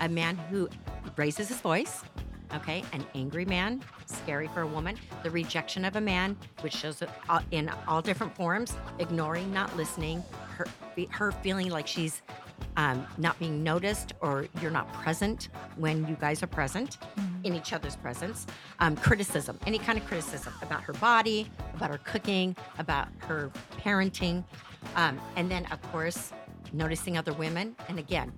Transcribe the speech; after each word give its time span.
a 0.00 0.08
man 0.08 0.36
who 0.36 0.68
raises 1.16 1.48
his 1.48 1.60
voice, 1.60 2.02
okay? 2.54 2.82
An 2.92 3.04
angry 3.14 3.44
man, 3.44 3.82
scary 4.06 4.48
for 4.48 4.62
a 4.62 4.66
woman. 4.66 4.96
The 5.22 5.30
rejection 5.30 5.84
of 5.84 5.96
a 5.96 6.00
man, 6.00 6.36
which 6.60 6.74
shows 6.74 7.02
up 7.02 7.10
uh, 7.28 7.40
in 7.50 7.70
all 7.86 8.02
different 8.02 8.34
forms, 8.34 8.74
ignoring, 8.98 9.52
not 9.52 9.76
listening, 9.76 10.22
her, 10.56 10.66
her 11.10 11.32
feeling 11.32 11.70
like 11.70 11.86
she's 11.86 12.22
um, 12.76 13.06
not 13.18 13.38
being 13.38 13.62
noticed 13.62 14.12
or 14.20 14.46
you're 14.60 14.70
not 14.70 14.92
present 14.92 15.48
when 15.76 16.06
you 16.06 16.16
guys 16.20 16.42
are 16.42 16.46
present 16.46 16.98
in 17.44 17.54
each 17.54 17.72
other's 17.72 17.96
presence. 17.96 18.46
Um, 18.80 18.96
criticism, 18.96 19.58
any 19.66 19.78
kind 19.78 19.98
of 19.98 20.06
criticism 20.06 20.52
about 20.62 20.82
her 20.82 20.92
body, 20.94 21.50
about 21.74 21.90
her 21.90 21.98
cooking, 21.98 22.54
about 22.78 23.08
her 23.18 23.50
parenting. 23.78 24.44
Um, 24.96 25.20
and 25.36 25.50
then, 25.50 25.66
of 25.66 25.80
course, 25.90 26.32
noticing 26.72 27.16
other 27.18 27.32
women. 27.32 27.74
And 27.88 27.98
again, 27.98 28.32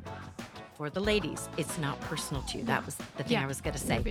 for 0.75 0.91
the 0.91 1.01
ladies, 1.01 1.49
it's 1.57 1.79
not 1.79 2.01
personal 2.03 2.43
to 2.43 2.59
you. 2.59 2.65
That 2.65 2.85
was 2.85 2.97
the 2.97 3.05
thing 3.25 3.33
Yeah. 3.33 3.43
I 3.43 3.47
was 3.47 3.61
going 3.61 3.75
to 3.75 3.79
say. 3.79 4.03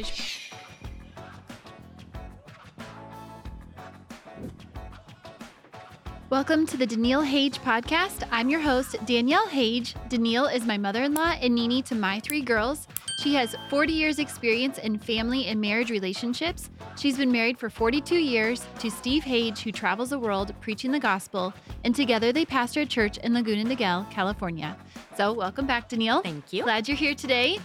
Welcome 6.30 6.66
to 6.68 6.78
the 6.78 6.86
Daniele 6.86 7.24
Hage 7.24 7.60
podcast. 7.60 8.26
I'm 8.32 8.50
your 8.50 8.62
host, 8.62 8.96
Daniele 9.06 9.48
Hage. 9.48 9.96
Daniele 10.08 10.46
is 10.46 10.66
my 10.66 10.78
mother 10.78 11.04
in 11.04 11.14
law 11.14 11.34
and 11.42 11.54
Nini 11.56 11.82
to 11.84 11.96
my 11.96 12.20
three 12.22 12.42
girls. 12.42 12.88
She 13.22 13.36
has 13.36 13.56
40 13.70 13.94
years' 13.94 14.18
experience 14.18 14.80
in 14.80 14.98
family 14.98 15.46
and 15.46 15.62
marriage 15.62 15.92
relationships. 15.92 16.72
She's 16.98 17.20
been 17.20 17.32
married 17.32 17.60
for 17.60 17.70
42 17.70 18.16
years 18.16 18.66
to 18.80 18.90
Steve 18.90 19.24
Hage, 19.24 19.60
who 19.60 19.72
travels 19.72 20.10
the 20.10 20.18
world 20.18 20.56
preaching 20.60 20.92
the 20.92 21.00
gospel, 21.00 21.54
and 21.84 21.94
together 21.94 22.34
they 22.34 22.46
pastor 22.46 22.82
a 22.82 22.86
church 22.88 23.20
in 23.20 23.36
Laguna 23.36 23.64
Niguel, 23.64 24.10
California. 24.10 24.76
So, 25.18 25.34
welcome 25.34 25.68
back, 25.68 25.88
Daniele. 25.88 26.24
Thank 26.24 26.52
you. 26.52 26.64
Glad 26.64 26.88
you're 26.88 26.98
here 26.98 27.14
today. 27.14 27.60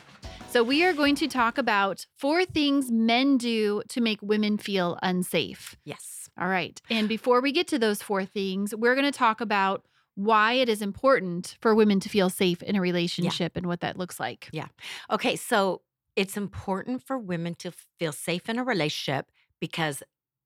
So, 0.51 0.63
we 0.63 0.85
are 0.85 0.93
going 0.93 1.15
to 1.15 1.27
talk 1.27 1.57
about 1.57 2.05
four 2.19 2.45
things 2.45 2.93
men 2.93 3.39
do 3.39 3.83
to 3.89 4.03
make 4.03 4.19
women 4.21 4.59
feel 4.59 4.99
unsafe. 5.03 5.75
Yes. 5.85 6.29
All 6.39 6.49
right. 6.49 6.79
And 6.91 7.09
before 7.09 7.41
we 7.41 7.51
get 7.51 7.67
to 7.69 7.79
those 7.79 8.03
four 8.03 8.27
things, 8.27 8.75
we're 8.75 8.95
going 8.95 9.11
to 9.11 9.19
talk 9.19 9.41
about 9.41 9.87
why 10.17 10.55
it 10.55 10.69
is 10.69 10.83
important 10.83 11.57
for 11.63 11.75
women 11.75 12.01
to 12.01 12.11
feel 12.11 12.31
safe 12.31 12.63
in 12.63 12.77
a 12.77 12.83
relationship 12.83 13.57
and 13.57 13.67
what 13.67 13.81
that 13.81 13.99
looks 13.99 14.21
like. 14.21 14.53
Yeah. 14.53 14.69
Okay, 15.11 15.37
so 15.37 15.83
it's 16.15 16.37
important 16.37 17.03
for 17.03 17.19
women 17.19 17.55
to 17.57 17.73
feel 17.99 18.13
safe 18.13 18.49
in 18.49 18.59
a 18.59 18.65
relationship 18.65 19.31
because 19.61 20.03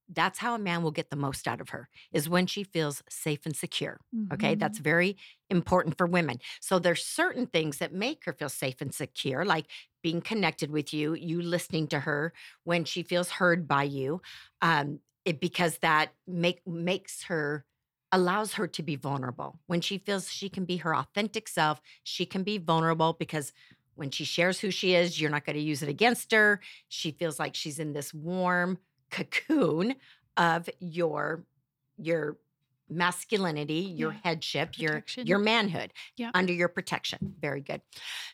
that's 0.08 0.38
how 0.38 0.54
a 0.54 0.58
man 0.58 0.82
will 0.82 0.90
get 0.90 1.10
the 1.10 1.16
most 1.16 1.46
out 1.46 1.60
of 1.60 1.68
her 1.68 1.88
is 2.12 2.28
when 2.28 2.46
she 2.46 2.64
feels 2.64 3.02
safe 3.08 3.46
and 3.46 3.54
secure. 3.56 4.00
Okay, 4.32 4.54
Mhm. 4.54 4.56
that's 4.56 4.78
very 4.78 5.16
important 5.50 5.96
for 5.98 6.06
women. 6.06 6.38
So 6.60 6.78
there's 6.78 7.04
certain 7.04 7.46
things 7.46 7.78
that 7.78 7.92
make 7.92 8.24
her 8.24 8.32
feel 8.32 8.48
safe 8.48 8.80
and 8.80 8.94
secure, 8.94 9.44
like 9.44 9.66
being 10.02 10.20
connected 10.20 10.70
with 10.70 10.94
you, 10.94 11.14
you 11.14 11.42
listening 11.42 11.88
to 11.88 12.00
her 12.00 12.32
when 12.64 12.84
she 12.84 13.02
feels 13.02 13.28
heard 13.30 13.66
by 13.68 13.82
you, 13.84 14.22
um, 14.62 15.00
it, 15.24 15.40
because 15.40 15.78
that 15.78 16.14
make 16.26 16.64
makes 16.66 17.24
her 17.24 17.66
allows 18.12 18.54
her 18.54 18.66
to 18.66 18.82
be 18.82 18.96
vulnerable. 18.96 19.58
When 19.66 19.80
she 19.80 19.98
feels 19.98 20.30
she 20.32 20.48
can 20.48 20.64
be 20.64 20.78
her 20.78 20.94
authentic 20.94 21.48
self, 21.48 21.80
she 22.02 22.26
can 22.26 22.42
be 22.42 22.58
vulnerable 22.58 23.12
because 23.14 23.52
when 23.94 24.10
she 24.10 24.24
shares 24.24 24.60
who 24.60 24.70
she 24.70 24.94
is, 24.94 25.20
you're 25.20 25.30
not 25.30 25.44
going 25.44 25.56
to 25.56 25.62
use 25.62 25.82
it 25.82 25.88
against 25.88 26.32
her. 26.32 26.60
She 26.88 27.10
feels 27.12 27.38
like 27.38 27.54
she's 27.54 27.78
in 27.78 27.92
this 27.92 28.14
warm 28.14 28.78
cocoon 29.10 29.96
of 30.36 30.68
your 30.80 31.44
your 31.98 32.38
masculinity, 32.88 33.74
your 33.96 34.10
Yeah. 34.12 34.18
headship, 34.24 34.76
your 34.78 34.94
Protection. 34.94 35.26
your 35.26 35.38
manhood 35.38 35.92
Yeah. 36.16 36.30
under 36.34 36.52
your 36.52 36.68
protection. 36.68 37.36
Very 37.40 37.60
good. 37.60 37.82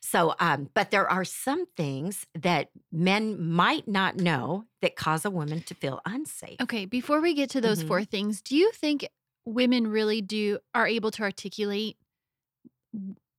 So, 0.00 0.34
um, 0.40 0.70
but 0.72 0.90
there 0.90 1.06
are 1.10 1.24
some 1.26 1.66
things 1.76 2.26
that 2.34 2.70
men 2.90 3.50
might 3.50 3.86
not 3.86 4.16
know 4.16 4.64
that 4.80 4.96
cause 4.96 5.26
a 5.26 5.30
woman 5.30 5.60
to 5.64 5.74
feel 5.74 6.00
unsafe. 6.06 6.58
Okay, 6.62 6.86
before 6.86 7.20
we 7.20 7.34
get 7.34 7.50
to 7.50 7.60
those 7.60 7.82
Mhm. 7.82 7.88
four 7.88 8.04
things, 8.04 8.40
do 8.40 8.56
you 8.56 8.70
think 8.72 9.06
women 9.46 9.86
really 9.86 10.20
do 10.20 10.58
are 10.74 10.86
able 10.86 11.10
to 11.12 11.22
articulate 11.22 11.96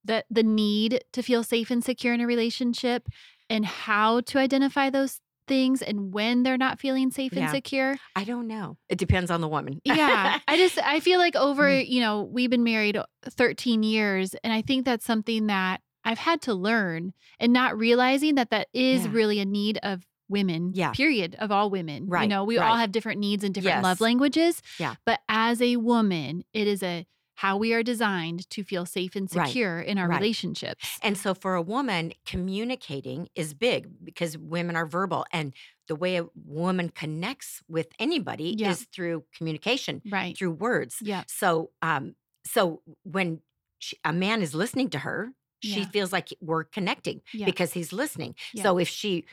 that 0.06 0.26
the 0.30 0.44
need 0.44 1.04
to 1.14 1.22
feel 1.22 1.44
safe 1.44 1.70
and 1.70 1.84
secure 1.84 2.14
in 2.14 2.22
a 2.22 2.28
relationship 2.28 3.08
and 3.50 3.66
how 3.66 4.22
to 4.22 4.38
identify 4.40 4.90
those 4.90 5.20
things 5.48 5.82
and 5.82 6.14
when 6.14 6.44
they're 6.44 6.58
not 6.58 6.80
feeling 6.80 7.10
safe 7.10 7.32
Yeah. 7.34 7.44
and 7.44 7.52
secure? 7.52 7.98
I 8.16 8.24
don't 8.26 8.48
know. 8.48 8.78
It 8.90 8.98
depends 8.98 9.32
on 9.32 9.40
the 9.42 9.48
woman. 9.48 9.80
yeah 9.86 10.40
i 10.48 10.58
just 10.58 10.78
i 10.80 11.00
feel 11.00 11.20
like 11.20 11.36
over 11.48 11.64
Mm. 11.64 11.88
you 11.88 12.02
know 12.02 12.24
we've 12.24 12.50
been 12.50 12.64
married 12.64 12.98
13 13.30 13.84
years 13.84 14.36
and 14.44 14.52
i 14.54 14.62
think 14.62 14.86
that's 14.86 15.06
something 15.06 15.48
that 15.48 15.82
i've 16.04 16.18
had 16.18 16.42
to 16.44 16.54
learn 16.54 17.14
and 17.40 17.54
not 17.54 17.78
realizing 17.78 18.36
that 18.36 18.50
that 18.50 18.68
is 18.74 19.06
Yeah. 19.06 19.12
really 19.14 19.40
a 19.40 19.46
need 19.46 19.80
of 19.84 20.06
women 20.30 20.72
Yeah. 20.76 20.92
period 20.92 21.36
of 21.40 21.52
all 21.52 21.70
women 21.70 22.08
Right. 22.08 22.24
you 22.24 22.28
know 22.28 22.44
we 22.44 22.58
all 22.58 22.76
have 22.76 22.92
different 22.92 23.20
needs 23.20 23.44
and 23.44 23.54
different 23.54 23.78
Yes. 23.78 23.84
love 23.84 24.02
languages 24.02 24.62
Yeah. 24.80 24.96
but 25.06 25.22
as 25.30 25.62
a 25.62 25.78
woman 25.78 26.44
it 26.54 26.68
is 26.68 26.84
a 26.84 27.06
how 27.36 27.56
we 27.56 27.72
are 27.72 27.84
designed 27.84 28.50
to 28.50 28.64
feel 28.64 28.84
safe 28.86 29.16
and 29.16 29.30
Right, 29.34 29.46
secure 29.48 29.80
in 29.80 30.00
our 30.00 30.08
right. 30.08 30.20
relationships 30.20 30.98
And 31.04 31.16
so 31.16 31.36
for 31.36 31.54
a 31.54 31.62
woman, 31.62 32.14
communicating 32.26 33.30
is 33.36 33.54
big 33.54 34.04
because 34.04 34.38
women 34.38 34.76
are 34.76 34.88
verbal. 34.88 35.24
And 35.32 35.54
the 35.88 35.96
way 35.96 36.18
a 36.18 36.26
woman 36.34 36.90
connects 36.90 37.62
with 37.68 37.90
anybody 38.00 38.56
Yeah. 38.58 38.72
is 38.72 38.88
through 38.92 39.26
communication, 39.38 40.02
right 40.10 40.36
through 40.36 40.52
words. 40.54 40.96
yeah 41.02 41.24
So, 41.28 41.70
um, 41.84 42.16
so 42.46 42.82
when 43.04 43.42
she, 43.78 43.98
a 44.04 44.12
man 44.14 44.42
is 44.42 44.56
listening 44.56 44.90
to 44.90 45.00
her, 45.00 45.34
she 45.64 45.82
Yeah. 45.82 45.90
feels 45.90 46.12
like 46.12 46.30
we're 46.42 46.64
connecting 46.64 47.22
Yeah. 47.34 47.46
because 47.46 47.74
he's 47.74 47.94
listening. 47.94 48.34
Yeah. 48.54 48.64
So 48.64 48.80
if 48.80 48.88
she 48.90 49.26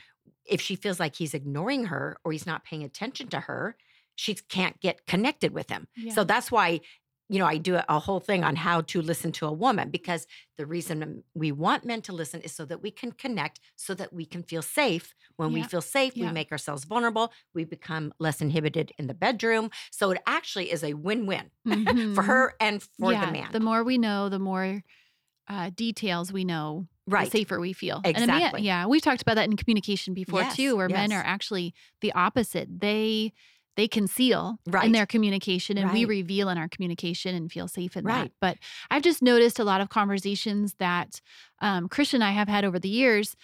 if 0.45 0.61
she 0.61 0.75
feels 0.75 0.99
like 0.99 1.15
he's 1.15 1.33
ignoring 1.33 1.85
her 1.85 2.17
or 2.23 2.31
he's 2.31 2.45
not 2.45 2.63
paying 2.63 2.83
attention 2.83 3.27
to 3.29 3.39
her, 3.41 3.75
she 4.15 4.33
can't 4.35 4.79
get 4.79 5.05
connected 5.05 5.53
with 5.53 5.69
him. 5.69 5.87
yeah. 5.95 6.13
So 6.13 6.23
that's 6.23 6.51
why, 6.51 6.81
you 7.27 7.39
know, 7.39 7.45
I 7.47 7.57
do 7.57 7.79
a, 7.89 7.99
whole 7.99 8.19
thing 8.19 8.43
on 8.43 8.55
how 8.55 8.81
to 8.81 9.01
listen 9.01 9.31
to 9.33 9.47
a 9.47 9.51
woman 9.51 9.89
because 9.89 10.27
the 10.57 10.65
reason 10.67 11.23
we 11.33 11.51
want 11.51 11.83
men 11.83 12.01
to 12.03 12.13
listen 12.13 12.39
is 12.41 12.51
so 12.53 12.63
that 12.65 12.81
we 12.83 12.91
can 12.91 13.11
connect, 13.11 13.59
so 13.75 13.93
that 13.95 14.13
we 14.13 14.25
can 14.25 14.43
feel 14.43 14.61
safe. 14.61 15.13
When 15.35 15.51
we 15.51 15.63
feel 15.63 15.81
safe, 15.81 16.15
Yeah. 16.15 16.27
we 16.27 16.33
make 16.33 16.51
ourselves 16.51 16.83
vulnerable. 16.85 17.33
We 17.55 17.65
become 17.65 18.13
less 18.19 18.41
inhibited 18.41 18.91
in 18.99 19.07
the 19.07 19.15
bedroom. 19.15 19.71
So 19.91 20.11
it 20.11 20.21
actually 20.27 20.71
is 20.71 20.83
a 20.83 20.93
win 20.93 21.25
win 21.25 21.49
for 21.65 22.21
Mhm. 22.23 22.25
her 22.25 22.53
and 22.61 22.83
for 22.83 23.11
yeah, 23.11 23.25
the 23.25 23.31
man. 23.31 23.51
the 23.51 23.59
more 23.59 23.83
we 23.83 23.97
know 23.97 24.29
the 24.29 24.39
more 24.39 24.83
uh, 25.47 25.69
details 25.75 26.31
we 26.33 26.43
know 26.43 26.87
right. 27.07 27.25
the 27.31 27.37
safer 27.39 27.59
we 27.59 27.73
feel. 27.73 28.01
And 28.03 28.15
man- 28.15 28.23
Exactly. 28.29 28.61
yeah, 28.63 28.85
we've 28.85 29.01
talked 29.01 29.21
about 29.21 29.35
that 29.35 29.45
in 29.49 29.55
communication 29.57 30.13
before 30.13 30.41
Yes, 30.41 30.55
too, 30.55 30.75
where 30.75 30.89
men 30.89 31.11
are 31.13 31.23
actually 31.23 31.73
the 32.01 32.11
opposite. 32.13 32.67
They 32.81 33.33
they 33.77 33.89
conceal 33.89 34.57
right. 34.67 34.85
in 34.85 34.93
their 34.93 35.05
communication 35.05 35.77
and 35.77 35.91
we 35.91 36.05
reveal 36.05 36.47
in 36.47 36.57
our 36.57 36.69
communication 36.69 37.35
and 37.35 37.51
feel 37.51 37.67
safe 37.67 37.97
in 37.97 38.05
that. 38.05 38.09
Right. 38.21 38.31
But 38.39 38.57
I've 38.89 39.03
just 39.03 39.21
noticed 39.21 39.59
a 39.59 39.65
lot 39.65 39.81
of 39.81 39.89
conversations 39.89 40.75
that 40.79 41.19
um, 41.59 41.89
Christian 41.89 42.21
and 42.21 42.29
I 42.29 42.31
have 42.31 42.47
had 42.47 42.63
over 42.63 42.79
the 42.79 42.87
years. 42.87 43.35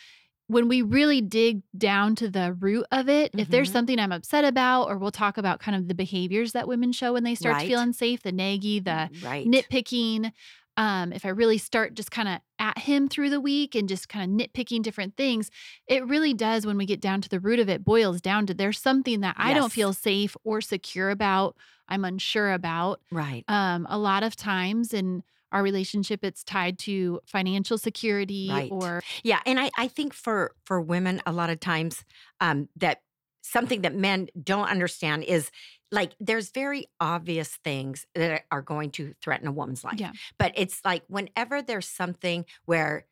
When 0.47 0.67
we 0.69 0.81
really 0.81 1.19
dig 1.21 1.61
down 1.77 2.15
to 2.15 2.29
the 2.29 2.53
root 2.53 2.85
of 2.93 3.07
it, 3.09 3.31
if 3.37 3.49
there's 3.49 3.69
Mhm. 3.69 3.73
something 3.73 3.99
I'm 3.99 4.11
upset 4.13 4.43
about, 4.45 4.85
or 4.89 4.97
we'll 4.97 5.11
talk 5.11 5.37
about 5.37 5.59
kind 5.59 5.75
of 5.77 5.87
the 5.89 5.93
behaviors 5.95 6.51
that 6.53 6.67
women 6.67 6.91
show 6.93 7.13
when 7.13 7.23
they 7.23 7.35
start 7.35 7.53
to 7.55 7.59
Right. 7.59 7.67
feel 7.69 7.79
unsafe, 7.79 8.21
the 8.23 8.31
naggy, 8.33 8.83
the 8.83 9.09
right. 9.25 9.45
nitpicking 9.45 10.31
um 10.81 11.13
if 11.13 11.25
i 11.25 11.29
really 11.29 11.57
start 11.57 11.93
just 11.93 12.11
kind 12.11 12.27
of 12.27 12.39
at 12.59 12.77
him 12.79 13.07
through 13.07 13.29
the 13.29 13.39
week 13.39 13.75
and 13.75 13.87
just 13.87 14.09
kind 14.09 14.23
of 14.41 14.47
nitpicking 14.47 14.81
different 14.81 15.15
things 15.15 15.49
it 15.87 16.05
really 16.07 16.33
does 16.33 16.65
when 16.65 16.77
we 16.77 16.85
get 16.85 16.99
down 16.99 17.21
to 17.21 17.29
the 17.29 17.39
root 17.39 17.59
of 17.59 17.69
it 17.69 17.85
boils 17.85 18.19
down 18.19 18.45
to 18.45 18.53
there's 18.53 18.79
something 18.79 19.21
that 19.21 19.35
i 19.37 19.53
don't 19.53 19.71
feel 19.71 19.93
safe 19.93 20.35
or 20.43 20.59
secure 20.59 21.09
about 21.09 21.55
i'm 21.87 22.03
unsure 22.03 22.51
about 22.51 22.99
right. 23.11 23.43
um 23.47 23.85
a 23.89 23.97
lot 23.97 24.23
of 24.23 24.35
times 24.35 24.93
in 24.93 25.23
our 25.51 25.63
relationship 25.63 26.23
it's 26.23 26.43
tied 26.43 26.79
to 26.79 27.19
financial 27.25 27.77
security 27.77 28.47
Right. 28.49 28.71
or 28.71 29.01
Yeah, 29.23 29.39
and 29.45 29.59
I, 29.59 29.69
I 29.77 29.87
think 29.89 30.13
for 30.13 30.53
for 30.63 30.79
women, 30.79 31.21
a 31.25 31.33
lot 31.33 31.49
of 31.49 31.59
times 31.59 32.05
um, 32.39 32.69
that 32.77 33.01
something 33.41 33.81
that 33.81 33.93
men 33.93 34.29
don't 34.41 34.69
understand 34.69 35.25
is 35.25 35.51
like 35.91 36.13
there's 36.19 36.51
very 36.51 36.87
obvious 36.99 37.57
things 37.63 38.05
that 38.15 38.43
are 38.51 38.61
going 38.61 38.91
to 38.91 39.13
threaten 39.21 39.47
a 39.47 39.51
woman's 39.51 39.83
life. 39.83 39.99
Yeah. 39.99 40.11
But 40.37 40.53
it's 40.55 40.81
like 40.85 41.03
whenever 41.07 41.61
there's 41.61 41.87
something 41.87 42.45
where 42.65 43.05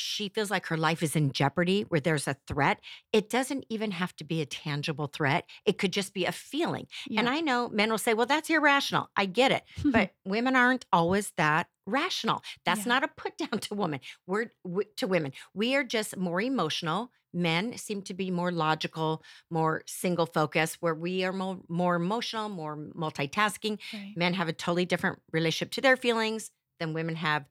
she 0.00 0.28
feels 0.28 0.50
like 0.50 0.66
her 0.66 0.76
life 0.76 1.02
is 1.02 1.14
in 1.16 1.32
jeopardy, 1.32 1.82
where 1.82 2.00
there's 2.00 2.26
a 2.28 2.36
threat, 2.46 2.80
it 3.12 3.28
doesn't 3.28 3.66
even 3.68 3.90
have 3.92 4.14
to 4.16 4.24
be 4.24 4.40
a 4.40 4.46
tangible 4.46 5.06
threat. 5.08 5.44
It 5.64 5.78
could 5.78 5.92
just 5.92 6.14
be 6.14 6.24
a 6.24 6.32
feeling. 6.32 6.86
yeah. 7.08 7.20
And 7.20 7.28
I 7.28 7.40
know 7.40 7.68
men 7.68 7.90
will 7.90 7.98
say, 7.98 8.14
well, 8.14 8.26
that's 8.26 8.48
irrational. 8.50 9.10
I 9.16 9.26
get 9.26 9.52
it. 9.52 9.64
But 9.84 10.12
women 10.24 10.56
aren't 10.56 10.86
always 10.92 11.32
that 11.36 11.68
rational. 11.86 12.42
That's 12.64 12.80
Yeah. 12.86 12.88
not 12.94 13.04
a 13.04 13.08
put 13.08 13.36
down 13.38 13.58
to 13.60 13.74
women. 13.74 14.00
We're 14.26 14.52
w- 14.64 14.88
to 14.96 15.06
women. 15.06 15.32
We 15.54 15.74
are 15.74 15.84
just 15.84 16.16
more 16.16 16.40
emotional. 16.40 17.10
Men 17.34 17.76
seem 17.76 18.00
to 18.02 18.14
be 18.14 18.30
more 18.30 18.50
logical, 18.50 19.22
more 19.50 19.82
single 19.86 20.24
focused, 20.26 20.78
where 20.80 20.94
we 20.94 21.24
are 21.24 21.32
more, 21.32 21.58
more 21.68 21.96
emotional, 21.96 22.48
more 22.48 22.74
multitasking. 22.76 23.78
Right. 23.92 24.14
Men 24.16 24.34
have 24.34 24.48
a 24.48 24.52
totally 24.52 24.86
different 24.86 25.20
relationship 25.32 25.72
to 25.72 25.80
their 25.80 25.96
feelings 25.96 26.50
than 26.80 26.94
women 26.94 27.16
have 27.16 27.44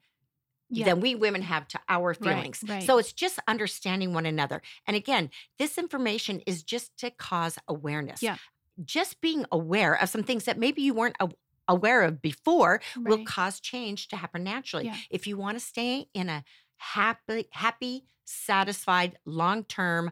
Yeah. 0.69 0.85
than 0.85 0.99
we 0.99 1.15
women 1.15 1.41
have 1.43 1.67
to 1.69 1.79
our 1.87 2.13
feelings. 2.13 2.63
right. 2.67 2.83
So 2.83 2.97
it's 2.97 3.13
just 3.13 3.39
understanding 3.47 4.13
one 4.13 4.25
another. 4.25 4.61
And 4.85 4.95
again, 4.97 5.29
this 5.57 5.77
information 5.77 6.41
is 6.45 6.61
just 6.63 6.97
to 6.97 7.09
cause 7.11 7.57
awareness. 7.67 8.21
Yeah. 8.21 8.37
Just 8.83 9.21
being 9.21 9.45
aware 9.51 9.93
of 9.93 10.09
some 10.09 10.23
things 10.23 10.43
that 10.45 10.57
maybe 10.59 10.81
you 10.81 10.93
weren't 10.93 11.15
a- 11.19 11.29
aware 11.69 12.01
of 12.03 12.21
before 12.21 12.81
will 12.97 13.23
cause 13.25 13.59
change 13.59 14.07
to 14.09 14.15
happen 14.17 14.43
naturally. 14.43 14.85
Yeah. 14.85 14.95
If 15.09 15.25
you 15.27 15.37
want 15.37 15.57
to 15.57 15.63
stay 15.63 16.07
in 16.13 16.27
a 16.29 16.43
happy, 16.77 17.47
happy, 17.51 18.03
satisfied, 18.25 19.17
long-term 19.25 20.11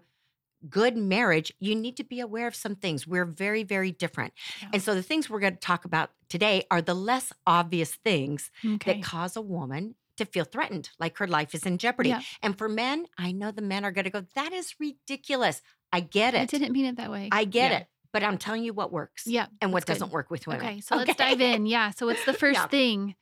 good 0.69 0.97
marriage, 0.97 1.53
you 1.59 1.75
need 1.75 1.95
to 1.97 2.03
be 2.03 2.19
aware 2.19 2.47
of 2.47 2.55
some 2.55 2.75
things. 2.75 3.05
We're 3.05 3.25
very, 3.25 3.63
very 3.63 3.91
different. 3.91 4.33
Yeah. 4.61 4.69
And 4.73 4.81
so 4.81 4.95
the 4.95 5.03
things 5.03 5.29
we're 5.29 5.39
going 5.39 5.53
to 5.53 5.59
talk 5.59 5.85
about 5.85 6.09
today 6.27 6.63
are 6.71 6.81
the 6.81 6.95
less 6.95 7.31
obvious 7.45 7.93
things 7.93 8.49
Okay. 8.65 8.93
that 8.93 9.03
cause 9.03 9.35
a 9.35 9.41
woman 9.41 9.95
to 10.17 10.25
feel 10.25 10.45
threatened, 10.45 10.89
like 10.99 11.17
her 11.17 11.27
life 11.27 11.53
is 11.55 11.65
in 11.65 11.77
jeopardy. 11.77 12.09
Yeah. 12.09 12.21
And 12.41 12.57
for 12.57 12.69
men, 12.69 13.05
I 13.17 13.31
know 13.31 13.51
the 13.51 13.61
men 13.61 13.83
are 13.85 13.91
going 13.91 14.05
to 14.05 14.09
go, 14.11 14.23
that 14.35 14.53
is 14.53 14.73
ridiculous. 14.79 15.61
I 15.91 15.99
get 15.99 16.33
it. 16.33 16.41
I 16.41 16.45
didn't 16.45 16.71
mean 16.71 16.85
it 16.85 16.97
that 16.97 17.11
way. 17.11 17.29
I 17.31 17.45
get 17.45 17.71
Yeah. 17.71 17.77
it. 17.79 17.87
But 18.13 18.23
I'm 18.23 18.37
telling 18.37 18.63
you 18.63 18.73
what 18.73 18.93
works 18.93 19.23
Yeah. 19.27 19.47
and 19.61 19.73
what 19.73 19.85
doesn't 19.85 20.09
work 20.11 20.31
with 20.31 20.47
women. 20.47 20.65
Okay, 20.65 20.79
so 20.81 20.95
let's 20.95 21.15
dive 21.15 21.41
in. 21.41 21.65
Yeah. 21.65 21.89
So 21.91 22.05
what's 22.05 22.23
the 22.25 22.31
first 22.43 22.59
Yeah. 22.59 22.67
thing? 22.67 23.15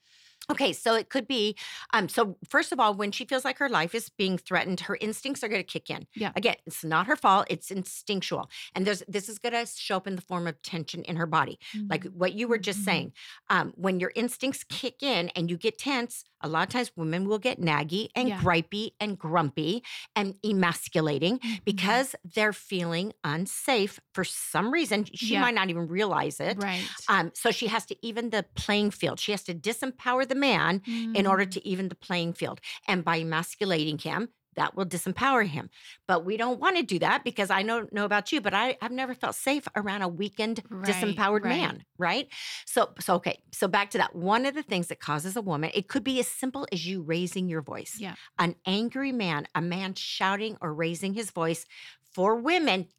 Okay, 0.52 0.74
so 0.74 0.94
it 0.96 1.10
could 1.10 1.28
be 1.28 1.56
um 1.94 2.10
so 2.10 2.38
first 2.50 2.72
of 2.72 2.80
all 2.80 2.94
when 2.94 3.12
she 3.12 3.26
feels 3.26 3.46
like 3.46 3.58
her 3.60 3.70
life 3.70 3.96
is 3.96 4.10
being 4.10 4.38
threatened, 4.38 4.82
her 4.82 4.98
instincts 5.00 5.44
are 5.44 5.48
going 5.48 5.62
to 5.62 5.68
kick 5.68 5.90
in. 5.90 6.06
Yeah. 6.16 6.32
Again, 6.36 6.56
it's 6.66 6.84
not 6.84 7.08
her 7.08 7.16
fault, 7.16 7.48
it's 7.50 7.72
instinctual. 7.72 8.50
And 8.76 8.86
there's 8.86 9.04
this 9.08 9.30
is 9.30 9.40
going 9.40 9.54
to 9.54 9.66
show 9.66 9.98
up 9.98 10.08
in 10.08 10.16
the 10.16 10.22
form 10.22 10.48
of 10.48 10.62
tension 10.62 11.04
in 11.04 11.16
her 11.16 11.26
body. 11.26 11.60
Like 11.90 12.04
Mhm. 12.04 12.14
what 12.14 12.34
you 12.34 12.48
were 12.48 12.58
just 12.58 12.80
Mhm. 12.82 12.86
saying. 12.86 13.14
Um 13.50 13.74
when 13.76 14.00
your 14.00 14.12
instincts 14.16 14.64
kick 14.64 15.02
in 15.02 15.30
and 15.30 15.50
you 15.50 15.58
get 15.58 15.78
tense, 15.78 16.24
a 16.42 16.50
lot 16.50 16.64
of 16.68 16.70
times 16.70 16.92
women 16.98 17.28
will 17.30 17.40
get 17.40 17.60
naggy 17.62 18.10
and 18.16 18.28
Yeah. 18.28 18.40
gripey 18.42 18.92
and 19.00 19.18
grumpy 19.18 19.82
and 20.16 20.36
emasculating 20.44 21.40
Mhm. 21.40 21.64
because 21.64 22.16
they're 22.36 22.52
feeling 22.54 23.14
unsafe 23.24 24.00
for 24.14 24.26
some 24.26 24.72
reason. 24.72 25.06
She 25.14 25.34
Yeah. 25.34 25.42
might 25.42 25.56
not 25.56 25.70
even 25.70 25.88
realize 25.88 26.40
it. 26.42 26.58
right. 26.62 26.84
Um, 27.08 27.32
so 27.34 27.52
she 27.52 27.68
has 27.68 27.86
to 27.88 27.96
even 28.06 28.30
the 28.30 28.46
playing 28.56 28.92
field. 28.92 29.20
She 29.20 29.32
has 29.32 29.44
to 29.44 29.54
disempower 29.54 30.28
the 30.28 30.33
man 30.36 30.82
in 30.86 31.26
order 31.28 31.46
Mm. 31.46 31.52
to 31.52 31.68
even 31.68 31.90
the 31.90 31.96
playing 31.96 32.34
field. 32.34 32.60
And 32.88 33.04
by 33.04 33.18
emasculating 33.20 33.98
him, 33.98 34.30
that 34.56 34.76
will 34.76 34.86
disempower 34.86 35.48
him. 35.48 35.72
But 36.08 36.26
we 36.26 36.38
don't 36.38 36.60
want 36.60 36.78
to 36.78 36.84
do 36.84 37.00
that 37.00 37.24
because 37.24 37.50
I 37.50 37.64
don't 37.64 37.92
know 37.92 38.06
about 38.06 38.32
you, 38.32 38.40
but 38.40 38.54
I, 38.54 38.78
I've 38.84 38.92
never 38.92 39.16
felt 39.16 39.34
safe 39.36 39.68
around 39.76 40.04
a 40.04 40.08
weakened, 40.08 40.62
Right, 40.70 40.86
disempowered 40.94 41.44
right. 41.44 41.58
man, 41.58 41.84
right? 41.98 42.28
So, 42.68 42.94
so 43.00 43.16
okay. 43.16 43.40
So 43.52 43.68
back 43.68 43.90
to 43.92 43.98
that. 43.98 44.16
One 44.16 44.46
of 44.46 44.54
the 44.54 44.62
things 44.62 44.88
that 44.90 45.00
causes 45.00 45.36
a 45.36 45.42
woman, 45.42 45.72
it 45.74 45.88
could 45.88 46.04
be 46.04 46.20
as 46.20 46.28
simple 46.28 46.68
as 46.72 46.86
you 46.86 47.02
raising 47.02 47.50
your 47.50 47.64
voice. 47.64 47.96
Yeah. 47.98 48.14
An 48.38 48.56
angry 48.68 49.12
man, 49.12 49.48
a 49.56 49.62
man 49.62 49.96
shouting 49.96 50.56
or 50.62 50.72
raising 50.72 51.16
his 51.16 51.32
voice 51.32 51.66
for 52.14 52.36
women, 52.36 52.90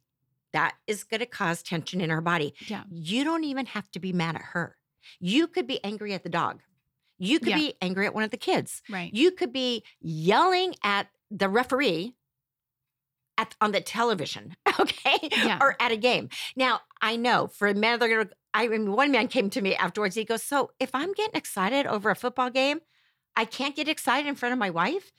that 0.51 0.75
is 0.87 1.03
going 1.05 1.19
to 1.21 1.25
cause 1.25 1.63
tension 1.63 2.01
in 2.01 2.09
her 2.09 2.21
body. 2.21 2.53
Yeah. 2.67 2.83
You 2.91 3.23
don't 3.23 3.43
even 3.45 3.65
have 3.67 3.89
to 3.91 3.99
be 3.99 4.11
mad 4.13 4.35
at 4.35 4.41
her. 4.41 4.75
You 5.19 5.47
could 5.47 5.67
be 5.67 5.81
angry 5.85 6.13
at 6.13 6.23
the 6.23 6.29
dog. 6.29 6.61
You 7.17 7.39
could 7.39 7.49
Yeah. 7.49 7.57
be 7.57 7.73
angry 7.81 8.05
at 8.05 8.13
one 8.13 8.23
of 8.23 8.31
the 8.31 8.37
kids. 8.37 8.81
Right. 8.89 9.13
You 9.13 9.31
could 9.31 9.53
be 9.53 9.83
yelling 10.01 10.75
at 10.83 11.07
the 11.31 11.49
referee 11.49 12.15
at 13.37 13.55
on 13.59 13.71
the 13.71 13.81
television, 13.81 14.55
okay? 14.79 15.17
Yeah. 15.31 15.57
Or 15.61 15.75
at 15.79 15.91
a 15.91 15.97
game. 15.97 16.29
Now, 16.55 16.81
I 17.01 17.15
know 17.15 17.47
for 17.47 17.67
a 17.67 17.73
man, 17.73 17.99
they're 17.99 18.09
gonna 18.09 18.29
I 18.53 18.69
mean, 18.69 18.93
one 18.93 19.11
man 19.11 19.27
came 19.27 19.49
to 19.49 19.61
me 19.61 19.75
afterwards. 19.75 20.15
He 20.15 20.23
goes, 20.23 20.41
So 20.41 20.71
if 20.79 20.89
I'm 20.93 21.11
getting 21.13 21.35
excited 21.35 21.85
over 21.85 22.09
a 22.09 22.15
football 22.15 22.49
game, 22.49 22.79
I 23.35 23.43
can't 23.43 23.75
get 23.75 23.89
excited 23.89 24.27
in 24.29 24.35
front 24.35 24.53
of 24.53 24.59
my 24.59 24.69
wife? 24.69 25.11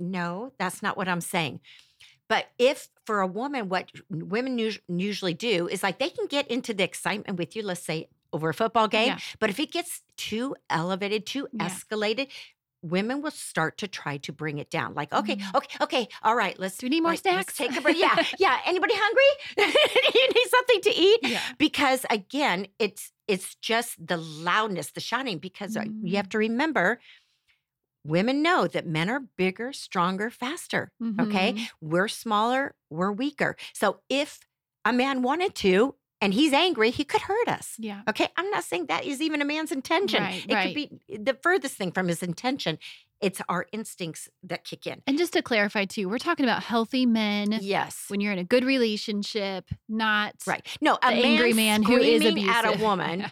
No, 0.00 0.52
that's 0.58 0.82
not 0.82 0.96
what 0.96 1.06
I'm 1.08 1.20
saying. 1.20 1.60
But 2.30 2.46
if 2.58 2.88
for 3.04 3.20
a 3.20 3.26
woman, 3.26 3.68
what 3.68 3.90
women 4.10 4.58
us- 4.60 4.78
usually 4.88 5.34
do 5.34 5.68
is 5.68 5.82
like 5.82 5.98
they 5.98 6.08
can 6.08 6.26
get 6.26 6.48
into 6.48 6.72
the 6.72 6.84
excitement 6.84 7.38
with 7.38 7.54
you, 7.56 7.62
let's 7.62 7.82
say 7.84 8.08
over 8.32 8.48
a 8.50 8.54
football 8.54 8.88
game. 8.88 9.08
Yeah. 9.08 9.18
But 9.38 9.50
if 9.50 9.58
it 9.60 9.72
gets 9.72 10.02
too 10.16 10.54
elevated, 10.70 11.26
too 11.26 11.48
Yeah. 11.52 11.68
escalated, 11.68 12.30
women 12.82 13.22
will 13.22 13.32
start 13.32 13.76
to 13.78 13.88
try 13.88 14.18
to 14.18 14.32
bring 14.32 14.58
it 14.58 14.70
down. 14.70 14.94
Like, 14.94 15.12
okay, 15.12 15.36
Mhm. 15.36 15.54
okay, 15.56 15.76
okay, 15.82 16.08
all 16.22 16.36
right, 16.36 16.56
let's 16.60 16.76
Do 16.78 16.86
we 16.86 16.90
need 16.90 17.00
more 17.00 17.12
like, 17.12 17.20
snacks? 17.20 17.56
take 17.56 17.76
a 17.76 17.80
break. 17.80 17.96
Yeah, 17.98 18.14
yeah. 18.38 18.60
Anybody 18.66 18.94
hungry? 18.96 19.32
you 20.14 20.28
need 20.28 20.48
something 20.48 20.80
to 20.82 20.94
eat? 20.94 21.18
Yeah. 21.22 21.42
Because 21.58 22.06
again, 22.10 22.68
it's 22.78 23.10
it's 23.26 23.56
just 23.56 23.94
the 24.06 24.16
loudness, 24.16 24.92
the 24.92 25.00
shouting. 25.00 25.38
Because 25.38 25.76
uh, 25.76 25.84
you 26.02 26.16
have 26.16 26.28
to 26.30 26.38
remember, 26.38 26.98
women 28.04 28.42
know 28.42 28.66
that 28.66 28.86
men 28.86 29.10
are 29.10 29.20
bigger, 29.36 29.72
stronger, 29.72 30.30
faster. 30.30 30.92
Okay, 31.20 31.52
Mhm. 31.54 31.68
we're 31.80 32.08
smaller, 32.08 32.74
we're 32.90 33.12
weaker. 33.12 33.56
So 33.74 34.00
if 34.08 34.40
a 34.84 34.92
man 34.92 35.22
wanted 35.22 35.54
to 35.56 35.96
and 36.20 36.34
he's 36.34 36.52
angry, 36.52 36.90
he 36.90 37.04
could 37.04 37.22
hurt 37.22 37.48
us. 37.48 37.74
Yeah. 37.78 38.02
Okay, 38.08 38.28
I'm 38.36 38.50
not 38.50 38.64
saying 38.64 38.86
that 38.86 39.04
is 39.04 39.20
even 39.20 39.40
a 39.40 39.44
man's 39.44 39.72
intention. 39.72 40.22
Right, 40.22 40.44
it 40.48 40.54
right. 40.54 40.64
could 40.66 40.74
be 41.08 41.16
the 41.18 41.34
furthest 41.34 41.76
thing 41.76 41.92
from 41.92 42.08
his 42.08 42.22
intention. 42.22 42.78
It's 43.20 43.40
our 43.48 43.66
instincts 43.72 44.28
that 44.44 44.64
kick 44.64 44.86
in. 44.86 45.02
And 45.06 45.18
just 45.18 45.32
to 45.32 45.42
clarify 45.42 45.86
too, 45.86 46.08
we're 46.08 46.18
talking 46.18 46.44
about 46.44 46.62
healthy 46.62 47.04
men 47.04 47.58
Yes. 47.60 48.04
when 48.08 48.20
you're 48.20 48.32
in 48.32 48.38
a 48.38 48.44
good 48.44 48.64
relationship, 48.64 49.68
not 49.88 50.34
Right. 50.46 50.64
No, 50.80 50.94
a 51.02 51.10
the 51.14 51.24
angry 51.24 51.52
man 51.52 51.82
who 51.82 51.96
is 51.96 52.22
screaming 52.22 52.48
at 52.48 52.64
a 52.64 52.78
woman 52.82 53.26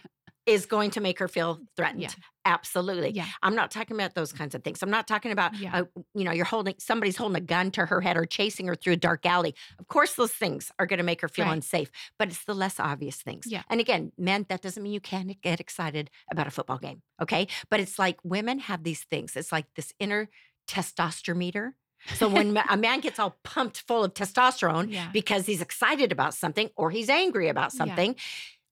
is 0.45 0.65
going 0.65 0.91
to 0.91 1.01
make 1.01 1.19
her 1.19 1.27
feel 1.27 1.59
threatened. 1.75 2.01
Yeah. 2.03 2.09
Absolutely. 2.47 3.11
Yeah. 3.11 3.25
I'm 3.43 3.55
not 3.55 3.71
talking 3.71 3.95
about 3.97 4.15
those 4.15 4.31
kinds 4.31 4.55
of 4.55 4.63
things. 4.63 4.81
I'm 4.81 4.89
not 4.89 5.05
talking 5.07 5.31
about, 5.33 5.53
Yeah. 5.59 5.81
uh, 5.81 5.83
you 6.15 6.23
know, 6.23 6.31
you're 6.31 6.45
holding 6.45 6.75
somebody's 6.79 7.17
holding 7.17 7.35
a 7.35 7.45
gun 7.45 7.71
to 7.71 7.85
her 7.85 7.99
head 7.99 8.15
or 8.15 8.25
chasing 8.25 8.67
her 8.67 8.75
through 8.75 8.93
a 8.93 8.97
dark 8.97 9.25
alley. 9.25 9.53
Of 9.79 9.87
course, 9.89 10.13
those 10.13 10.31
things 10.31 10.71
are 10.79 10.85
going 10.85 10.99
to 10.99 11.03
make 11.03 11.19
her 11.21 11.27
feel 11.27 11.45
Right. 11.45 11.53
unsafe, 11.53 11.91
but 12.17 12.29
it's 12.29 12.45
the 12.45 12.53
less 12.53 12.79
obvious 12.79 13.17
things. 13.17 13.45
Yeah. 13.47 13.63
And 13.69 13.79
again, 13.81 14.13
men, 14.17 14.45
that 14.49 14.61
doesn't 14.61 14.81
mean 14.81 14.93
you 14.93 15.01
can't 15.01 15.39
get 15.41 15.59
excited 15.59 16.09
about 16.31 16.47
a 16.47 16.51
football 16.51 16.77
game. 16.77 17.01
Okay. 17.21 17.47
But 17.69 17.81
it's 17.81 17.99
like 17.99 18.17
women 18.23 18.59
have 18.59 18.83
these 18.83 19.03
things. 19.03 19.35
It's 19.35 19.51
like 19.51 19.65
this 19.75 19.93
inner 19.99 20.29
testosterometer. 20.69 21.71
So 22.15 22.29
when 22.29 22.55
a 22.69 22.77
man 22.77 22.99
gets 23.01 23.19
all 23.19 23.37
pumped 23.43 23.81
full 23.87 24.03
of 24.03 24.13
testosterone, 24.13 24.91
Yeah. 24.91 25.09
because 25.11 25.45
he's 25.47 25.61
excited 25.61 26.11
about 26.11 26.33
something 26.33 26.69
or 26.77 26.91
he's 26.91 27.09
angry 27.09 27.49
about 27.49 27.73
Yeah. 27.73 27.79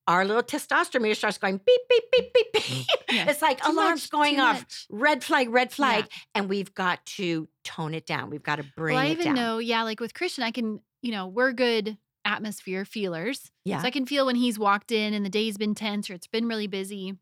Our 0.08 0.24
little 0.26 0.44
testosterone 0.44 1.02
meter 1.02 1.16
starts 1.16 1.38
going 1.38 1.60
beep, 1.66 1.82
beep, 1.90 2.04
beep, 2.12 2.34
beep, 2.34 2.54
beep. 2.54 2.86
Yeah. 3.12 3.26
It's 3.30 3.42
like 3.42 3.62
Too 3.64 3.72
alarms 3.72 4.04
much, 4.04 4.10
going 4.12 4.40
off. 4.40 4.60
much. 4.60 4.86
Red 4.90 5.24
flag, 5.24 5.50
red 5.50 5.72
flag. 5.72 6.06
And 6.36 6.48
we've 6.50 6.74
got 6.76 7.06
to 7.18 7.48
tone 7.64 7.94
it 7.94 8.06
down. 8.06 8.30
We've 8.30 8.44
got 8.44 8.58
to 8.58 8.66
bring 8.76 8.96
well, 8.96 9.04
I 9.06 9.10
even 9.10 9.26
down. 9.28 9.36
know, 9.36 9.58
yeah, 9.58 9.84
like 9.84 10.00
with 10.00 10.14
Christian, 10.14 10.44
I 10.44 10.52
can, 10.52 10.80
you 11.02 11.12
know, 11.12 11.28
we're 11.28 11.54
good 11.54 11.98
atmosphere 12.24 12.86
feelers. 12.86 13.52
Yeah. 13.66 13.82
So 13.82 13.88
I 13.88 13.92
can 13.92 14.06
feel 14.06 14.26
when 14.26 14.36
he's 14.36 14.60
walked 14.60 14.92
in 14.92 15.14
and 15.14 15.26
the 15.26 15.30
day's 15.30 15.58
been 15.58 15.76
tense 15.76 16.10
or 16.10 16.14
it's 16.14 16.28
been 16.28 16.48
really 16.48 16.68
busy, 16.68 17.16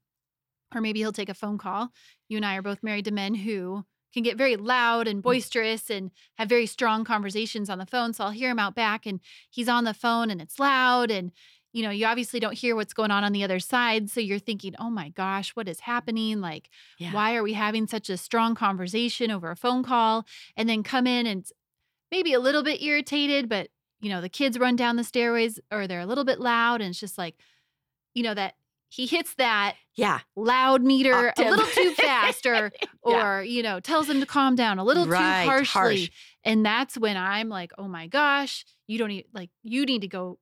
or 0.76 0.82
maybe 0.82 1.00
he'll 1.00 1.12
take 1.12 1.30
a 1.30 1.34
phone 1.34 1.58
call. 1.58 1.90
You 2.30 2.38
and 2.38 2.46
I 2.46 2.56
are 2.56 2.62
both 2.62 2.82
married 2.84 3.06
to 3.06 3.12
men 3.12 3.36
who 3.36 3.86
can 4.14 4.24
get 4.24 4.38
very 4.38 4.56
loud 4.56 5.08
Mm. 5.08 5.12
and 5.12 5.24
boisterous 5.24 5.90
and 5.90 6.12
have 6.38 6.48
very 6.50 6.66
strong 6.66 7.04
conversations 7.04 7.70
on 7.70 7.80
the 7.80 7.86
phone. 7.86 8.14
So 8.14 8.26
I'll 8.26 8.32
hear 8.32 8.50
him 8.52 8.60
out 8.60 8.76
back 8.76 9.06
and 9.06 9.20
he's 9.50 9.68
on 9.70 9.84
the 9.86 9.94
phone 9.94 10.30
and 10.30 10.42
it's 10.42 10.60
loud 10.60 11.12
and 11.12 11.32
you 11.74 11.84
know, 11.84 11.90
you 11.90 12.06
obviously 12.06 12.40
don't 12.40 12.54
hear 12.58 12.76
what's 12.76 12.94
going 12.94 13.12
on 13.12 13.24
on 13.24 13.32
the 13.34 13.44
other 13.44 13.60
side. 13.60 14.10
So 14.10 14.20
you're 14.22 14.40
thinking, 14.40 14.76
oh 14.80 14.90
my 14.92 15.10
gosh, 15.10 15.50
what 15.56 15.68
is 15.68 15.82
happening? 15.82 16.40
Like, 16.40 16.70
Yeah. 17.00 17.12
why 17.12 17.36
are 17.36 17.44
we 17.44 17.54
having 17.54 17.88
such 17.88 18.10
a 18.10 18.16
strong 18.18 18.54
conversation 18.56 19.32
over 19.32 19.50
a 19.52 19.56
phone 19.56 19.84
call? 19.84 20.26
And 20.56 20.70
then 20.70 20.84
come 20.84 21.08
in 21.08 21.26
and 21.26 21.46
maybe 22.12 22.34
a 22.34 22.40
little 22.40 22.64
bit 22.64 22.82
irritated, 22.82 23.50
but 23.50 23.70
you 24.02 24.10
know, 24.10 24.22
the 24.22 24.30
kids 24.30 24.60
run 24.60 24.76
down 24.76 24.98
the 24.98 25.04
stairways 25.04 25.60
or 25.72 25.88
they're 25.88 26.02
a 26.02 26.06
little 26.06 26.26
bit 26.26 26.40
loud. 26.40 26.82
And 26.82 26.90
it's 26.92 27.00
just 27.00 27.18
like, 27.18 27.36
you 28.14 28.22
know, 28.22 28.34
that 28.34 28.56
he 28.90 29.06
hits 29.08 29.34
that 29.36 29.76
Yeah. 29.96 30.20
loud 30.36 30.84
meter 30.84 31.30
Octave. 31.30 31.48
a 31.48 31.50
little 31.50 31.66
too 31.68 31.92
fast 31.96 32.46
or, 32.46 32.72
Yeah. 33.08 33.40
or, 33.40 33.44
you 33.44 33.64
know, 33.64 33.80
tells 33.80 34.08
him 34.10 34.20
to 34.20 34.26
calm 34.28 34.56
down 34.56 34.78
a 34.78 34.84
little 34.84 35.08
Right, 35.08 35.42
too 35.44 35.50
harshly. 35.50 35.66
harsh. 35.66 36.10
And 36.44 36.66
that's 36.66 36.98
when 36.98 37.18
I'm 37.18 37.50
like, 37.50 37.72
oh 37.80 37.88
my 37.88 38.08
gosh, 38.08 38.66
you 38.88 39.00
don't 39.00 39.08
need, 39.08 39.26
like, 39.34 39.50
you 39.64 39.86
need 39.86 40.02
to 40.02 40.08
go, 40.08 40.38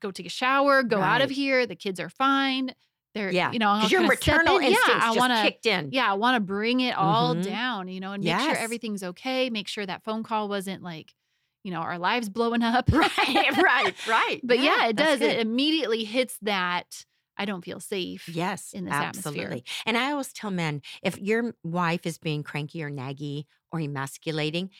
go 0.00 0.10
take 0.10 0.26
a 0.26 0.30
shower, 0.30 0.82
go 0.82 1.00
out 1.00 1.22
of 1.22 1.30
here. 1.30 1.66
The 1.66 1.76
kids 1.76 2.00
are 2.00 2.08
fine. 2.08 2.74
They're, 3.14 3.32
Yeah. 3.32 3.50
you 3.52 3.58
know, 3.58 3.86
your 3.88 4.02
maternal 4.02 4.58
in. 4.58 4.64
instincts 4.66 5.04
yeah, 5.16 5.22
I 5.22 5.28
to, 5.28 5.42
kicked 5.50 5.66
in. 5.66 5.88
yeah, 5.92 6.10
I 6.10 6.14
want 6.14 6.36
to 6.36 6.40
bring 6.40 6.80
it 6.80 6.96
all 6.96 7.34
Mhm. 7.34 7.42
down, 7.44 7.88
you 7.88 7.98
know, 8.00 8.12
and 8.12 8.22
make 8.22 8.38
sure 8.38 8.54
everything's 8.56 9.02
okay. 9.02 9.50
Make 9.50 9.66
sure 9.66 9.84
that 9.84 10.04
phone 10.04 10.22
call 10.22 10.48
wasn't 10.48 10.82
like, 10.84 11.12
you 11.64 11.72
know, 11.72 11.80
our 11.80 11.98
lives 11.98 12.28
blowing 12.28 12.62
up. 12.62 12.88
Right, 12.92 13.56
right, 13.56 14.06
right. 14.06 14.40
But 14.44 14.60
yeah, 14.60 14.86
it 14.88 14.96
that's 14.96 15.20
does. 15.20 15.28
It 15.28 15.40
immediately 15.40 16.04
hits 16.04 16.38
that 16.42 17.04
I 17.36 17.46
don't 17.46 17.64
feel 17.64 17.80
safe. 17.80 18.28
Yes, 18.28 18.72
in 18.72 18.84
this 18.84 18.94
atmosphere. 18.94 19.30
absolutely. 19.44 19.64
And 19.86 19.96
I 19.96 20.12
always 20.12 20.32
tell 20.32 20.50
men 20.52 20.80
if 21.02 21.18
your 21.18 21.54
wife 21.64 22.06
is 22.06 22.16
being 22.18 22.42
cranky 22.44 22.82
or 22.82 22.90
naggy 22.90 23.44
or 23.72 23.80
emasculating, 23.80 24.70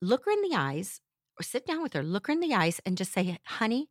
look 0.00 0.24
her 0.26 0.30
in 0.30 0.42
the 0.42 0.54
eyes 0.56 1.00
or 1.40 1.42
sit 1.42 1.66
down 1.66 1.82
with 1.82 1.94
her, 1.94 2.02
look 2.04 2.28
her 2.28 2.32
in 2.32 2.40
the 2.40 2.54
eyes 2.54 2.80
and 2.86 2.96
just 2.96 3.12
say, 3.12 3.38
honey, 3.44 3.88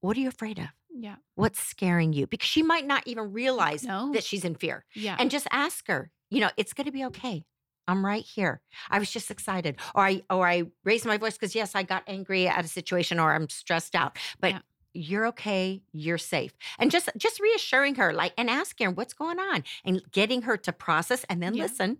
what 0.00 0.16
are 0.16 0.20
you 0.20 0.28
afraid 0.28 0.58
of? 0.58 0.66
Yeah. 0.90 1.16
What's 1.34 1.60
scaring 1.60 2.12
you? 2.12 2.26
Because 2.26 2.48
she 2.48 2.62
might 2.62 2.86
not 2.86 3.06
even 3.06 3.32
realize 3.32 3.82
No. 3.84 4.12
that 4.12 4.24
she's 4.24 4.44
in 4.44 4.54
fear. 4.54 4.84
Yeah. 4.94 5.16
And 5.18 5.30
just 5.30 5.46
ask 5.50 5.86
her, 5.88 6.10
you 6.30 6.40
know, 6.40 6.50
it's 6.56 6.72
going 6.72 6.86
to 6.86 6.92
be 6.92 7.04
okay. 7.06 7.44
I'm 7.88 8.04
right 8.04 8.24
here. 8.24 8.60
I 8.90 8.98
was 8.98 9.10
just 9.10 9.30
excited. 9.30 9.76
Or 9.94 10.04
I 10.04 10.22
or 10.30 10.46
I 10.48 10.64
raised 10.84 11.04
my 11.06 11.18
voice 11.18 11.34
because 11.34 11.54
yes, 11.54 11.74
I 11.74 11.82
got 11.84 12.02
angry 12.08 12.48
at 12.48 12.64
a 12.64 12.68
situation 12.68 13.20
or 13.20 13.32
I'm 13.32 13.48
stressed 13.48 13.94
out. 13.94 14.18
But 14.40 14.52
Yeah. 14.52 14.60
you're 14.94 15.26
okay, 15.28 15.82
you're 15.92 16.18
safe. 16.18 16.52
And 16.78 16.90
just 16.90 17.08
just 17.16 17.38
reassuring 17.38 17.94
her, 17.96 18.12
like 18.12 18.32
and 18.38 18.50
asking 18.50 18.86
her 18.86 18.90
what's 18.90 19.14
going 19.14 19.38
on 19.38 19.62
and 19.84 20.02
getting 20.10 20.42
her 20.42 20.56
to 20.56 20.72
process 20.72 21.24
and 21.28 21.40
then 21.42 21.54
Yeah. 21.54 21.64
listen. 21.64 21.98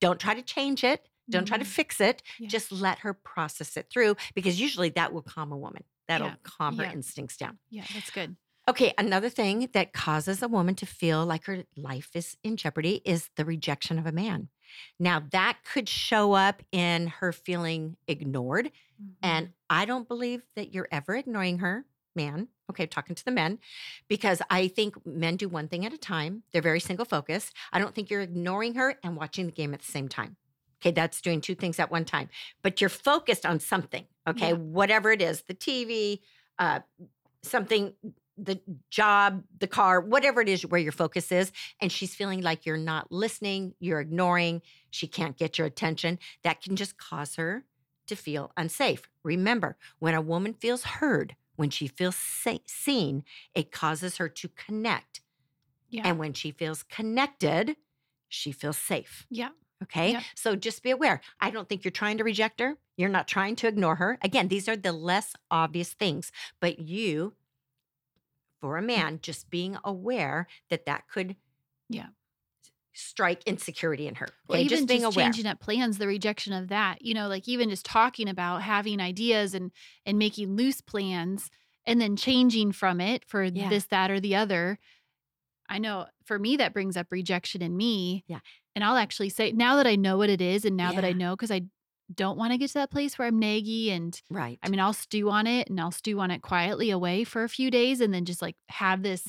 Don't 0.00 0.18
try 0.18 0.34
to 0.34 0.42
change 0.42 0.82
it. 0.82 1.08
Don't 1.30 1.46
try 1.46 1.58
to 1.58 1.64
Mhm. 1.64 1.68
fix 1.68 2.00
it. 2.00 2.22
Yeah. 2.38 2.48
Just 2.48 2.72
let 2.72 3.00
her 3.00 3.12
process 3.14 3.76
it 3.76 3.90
through 3.90 4.16
because 4.34 4.58
usually 4.60 4.88
that 4.90 5.12
will 5.12 5.22
calm 5.22 5.52
a 5.52 5.56
woman. 5.58 5.84
That'll 6.08 6.28
Yeah. 6.28 6.34
calm 6.42 6.78
her 6.78 6.84
Yeah. 6.84 6.92
instincts 6.92 7.36
down. 7.36 7.58
Yeah, 7.70 7.84
that's 7.94 8.10
good. 8.10 8.36
Okay, 8.68 8.92
another 8.98 9.30
thing 9.30 9.70
that 9.72 9.94
causes 9.94 10.42
a 10.42 10.48
woman 10.48 10.74
to 10.74 10.84
feel 10.84 11.24
like 11.24 11.44
her 11.46 11.64
life 11.76 12.10
is 12.14 12.36
in 12.42 12.56
jeopardy 12.58 13.00
is 13.04 13.30
the 13.36 13.46
rejection 13.46 13.98
of 13.98 14.06
a 14.06 14.12
man. 14.12 14.50
Now, 14.98 15.20
that 15.30 15.60
could 15.64 15.88
show 15.88 16.34
up 16.34 16.62
in 16.70 17.06
her 17.06 17.32
feeling 17.32 17.96
ignored. 18.06 18.70
And 19.22 19.46
mm-hmm. 19.46 19.54
I 19.70 19.84
don't 19.86 20.06
believe 20.06 20.42
that 20.54 20.74
you're 20.74 20.88
ever 20.90 21.14
ignoring 21.16 21.60
her, 21.60 21.86
man. 22.14 22.48
Okay, 22.70 22.86
talking 22.86 23.16
to 23.16 23.24
the 23.24 23.30
men, 23.30 23.58
because 24.08 24.42
I 24.50 24.68
think 24.68 25.06
men 25.06 25.36
do 25.36 25.48
one 25.48 25.68
thing 25.68 25.86
at 25.86 25.94
a 25.94 25.98
time. 25.98 26.42
They're 26.52 26.60
very 26.60 26.80
single 26.80 27.06
focused. 27.06 27.54
I 27.72 27.78
don't 27.78 27.94
think 27.94 28.10
you're 28.10 28.20
ignoring 28.20 28.74
her 28.74 28.96
and 29.02 29.16
watching 29.16 29.46
the 29.46 29.52
game 29.52 29.72
at 29.72 29.80
the 29.80 29.90
same 29.90 30.08
time. 30.08 30.36
Okay, 30.80 30.92
that's 30.92 31.20
doing 31.20 31.40
two 31.40 31.54
things 31.56 31.78
at 31.80 31.90
one 31.90 32.04
time, 32.04 32.28
but 32.62 32.80
you're 32.80 32.88
focused 32.90 33.44
on 33.44 33.58
something. 33.60 34.06
Okay, 34.28 34.50
Yeah. 34.50 34.54
whatever 34.54 35.10
it 35.10 35.20
is 35.20 35.42
the 35.42 35.54
TV, 35.54 36.20
uh, 36.58 36.80
something, 37.42 37.94
the 38.36 38.60
job, 38.90 39.42
the 39.58 39.66
car, 39.66 40.00
whatever 40.00 40.40
it 40.40 40.48
is 40.48 40.64
where 40.64 40.80
your 40.80 40.92
focus 40.92 41.32
is. 41.32 41.50
And 41.80 41.90
she's 41.90 42.14
feeling 42.14 42.42
like 42.42 42.64
you're 42.66 42.76
not 42.76 43.10
listening, 43.10 43.74
you're 43.80 44.00
ignoring, 44.00 44.62
she 44.90 45.08
can't 45.08 45.36
get 45.36 45.58
your 45.58 45.66
attention. 45.66 46.18
That 46.44 46.62
can 46.62 46.76
just 46.76 46.96
cause 46.96 47.34
her 47.34 47.64
to 48.06 48.14
feel 48.14 48.52
unsafe. 48.56 49.08
Remember, 49.24 49.76
when 49.98 50.14
a 50.14 50.20
woman 50.20 50.54
feels 50.54 50.84
heard, 50.84 51.34
when 51.56 51.70
she 51.70 51.88
feels 51.88 52.14
sa- 52.16 52.58
seen, 52.66 53.24
it 53.54 53.72
causes 53.72 54.18
her 54.18 54.28
to 54.28 54.48
connect. 54.50 55.20
Yeah. 55.90 56.02
And 56.06 56.18
when 56.18 56.32
she 56.34 56.52
feels 56.52 56.84
connected, 56.84 57.76
she 58.28 58.52
feels 58.52 58.78
safe. 58.78 59.26
yeah. 59.30 59.48
Okay. 59.82 60.12
Yep. 60.12 60.22
So 60.34 60.56
just 60.56 60.82
be 60.82 60.90
aware. 60.90 61.20
I 61.40 61.50
don't 61.50 61.68
think 61.68 61.84
you're 61.84 61.92
trying 61.92 62.18
to 62.18 62.24
reject 62.24 62.60
her. 62.60 62.76
You're 62.96 63.08
not 63.08 63.28
trying 63.28 63.56
to 63.56 63.68
ignore 63.68 63.96
her. 63.96 64.18
Again, 64.22 64.48
these 64.48 64.68
are 64.68 64.76
the 64.76 64.92
less 64.92 65.34
obvious 65.50 65.92
things, 65.92 66.32
but 66.60 66.80
you, 66.80 67.34
for 68.60 68.76
a 68.76 68.82
man, 68.82 69.20
just 69.22 69.50
being 69.50 69.78
aware 69.84 70.46
that 70.68 70.86
that 70.86 71.06
could 71.08 71.36
Yeah. 71.88 72.08
strike 72.92 73.44
insecurity 73.46 74.06
in 74.06 74.16
her. 74.16 74.26
Well, 74.48 74.58
even 74.58 74.68
just 74.68 74.88
being 74.88 75.04
aware. 75.04 75.26
changing 75.26 75.46
up 75.46 75.60
plans, 75.60 75.98
the 75.98 76.06
rejection 76.06 76.52
of 76.52 76.68
that, 76.68 77.02
you 77.02 77.14
know, 77.14 77.28
like 77.28 77.46
even 77.46 77.68
just 77.70 77.84
talking 77.84 78.28
about 78.28 78.62
having 78.62 79.00
ideas 79.00 79.54
and 79.54 79.70
and 80.06 80.18
making 80.18 80.56
loose 80.56 80.80
plans 80.80 81.50
and 81.86 82.00
then 82.00 82.16
changing 82.16 82.72
from 82.72 83.00
it 83.00 83.24
for 83.24 83.50
Yeah. 83.52 83.68
this, 83.68 83.86
that, 83.86 84.10
or 84.10 84.20
the 84.20 84.34
other. 84.34 84.78
I 85.68 85.78
know 85.78 86.06
for 86.24 86.38
me 86.38 86.56
that 86.56 86.72
brings 86.72 86.96
up 86.96 87.08
rejection 87.10 87.62
in 87.62 87.76
me. 87.76 88.24
Yeah. 88.26 88.40
And 88.74 88.84
I'll 88.84 88.96
actually 88.96 89.28
say 89.28 89.52
now 89.52 89.76
that 89.76 89.86
I 89.86 89.96
know 89.96 90.16
what 90.18 90.30
it 90.30 90.40
is 90.40 90.64
and 90.64 90.76
now 90.76 90.92
that 90.92 91.04
I 91.04 91.12
know 91.12 91.34
because 91.34 91.50
I 91.50 91.62
don't 92.14 92.38
want 92.38 92.52
to 92.52 92.58
get 92.58 92.68
to 92.68 92.74
that 92.74 92.90
place 92.90 93.18
where 93.18 93.28
I'm 93.28 93.40
naggy 93.40 93.90
and 93.90 94.20
right. 94.30 94.58
I 94.62 94.68
mean 94.68 94.80
I'll 94.80 94.92
stew 94.92 95.30
on 95.30 95.46
it 95.46 95.68
and 95.68 95.80
I'll 95.80 95.90
stew 95.90 96.20
on 96.20 96.30
it 96.30 96.42
quietly 96.42 96.90
away 96.90 97.24
for 97.24 97.44
a 97.44 97.48
few 97.48 97.70
days 97.70 98.00
and 98.00 98.14
then 98.14 98.24
just 98.24 98.40
like 98.40 98.56
have 98.68 99.02
this 99.02 99.28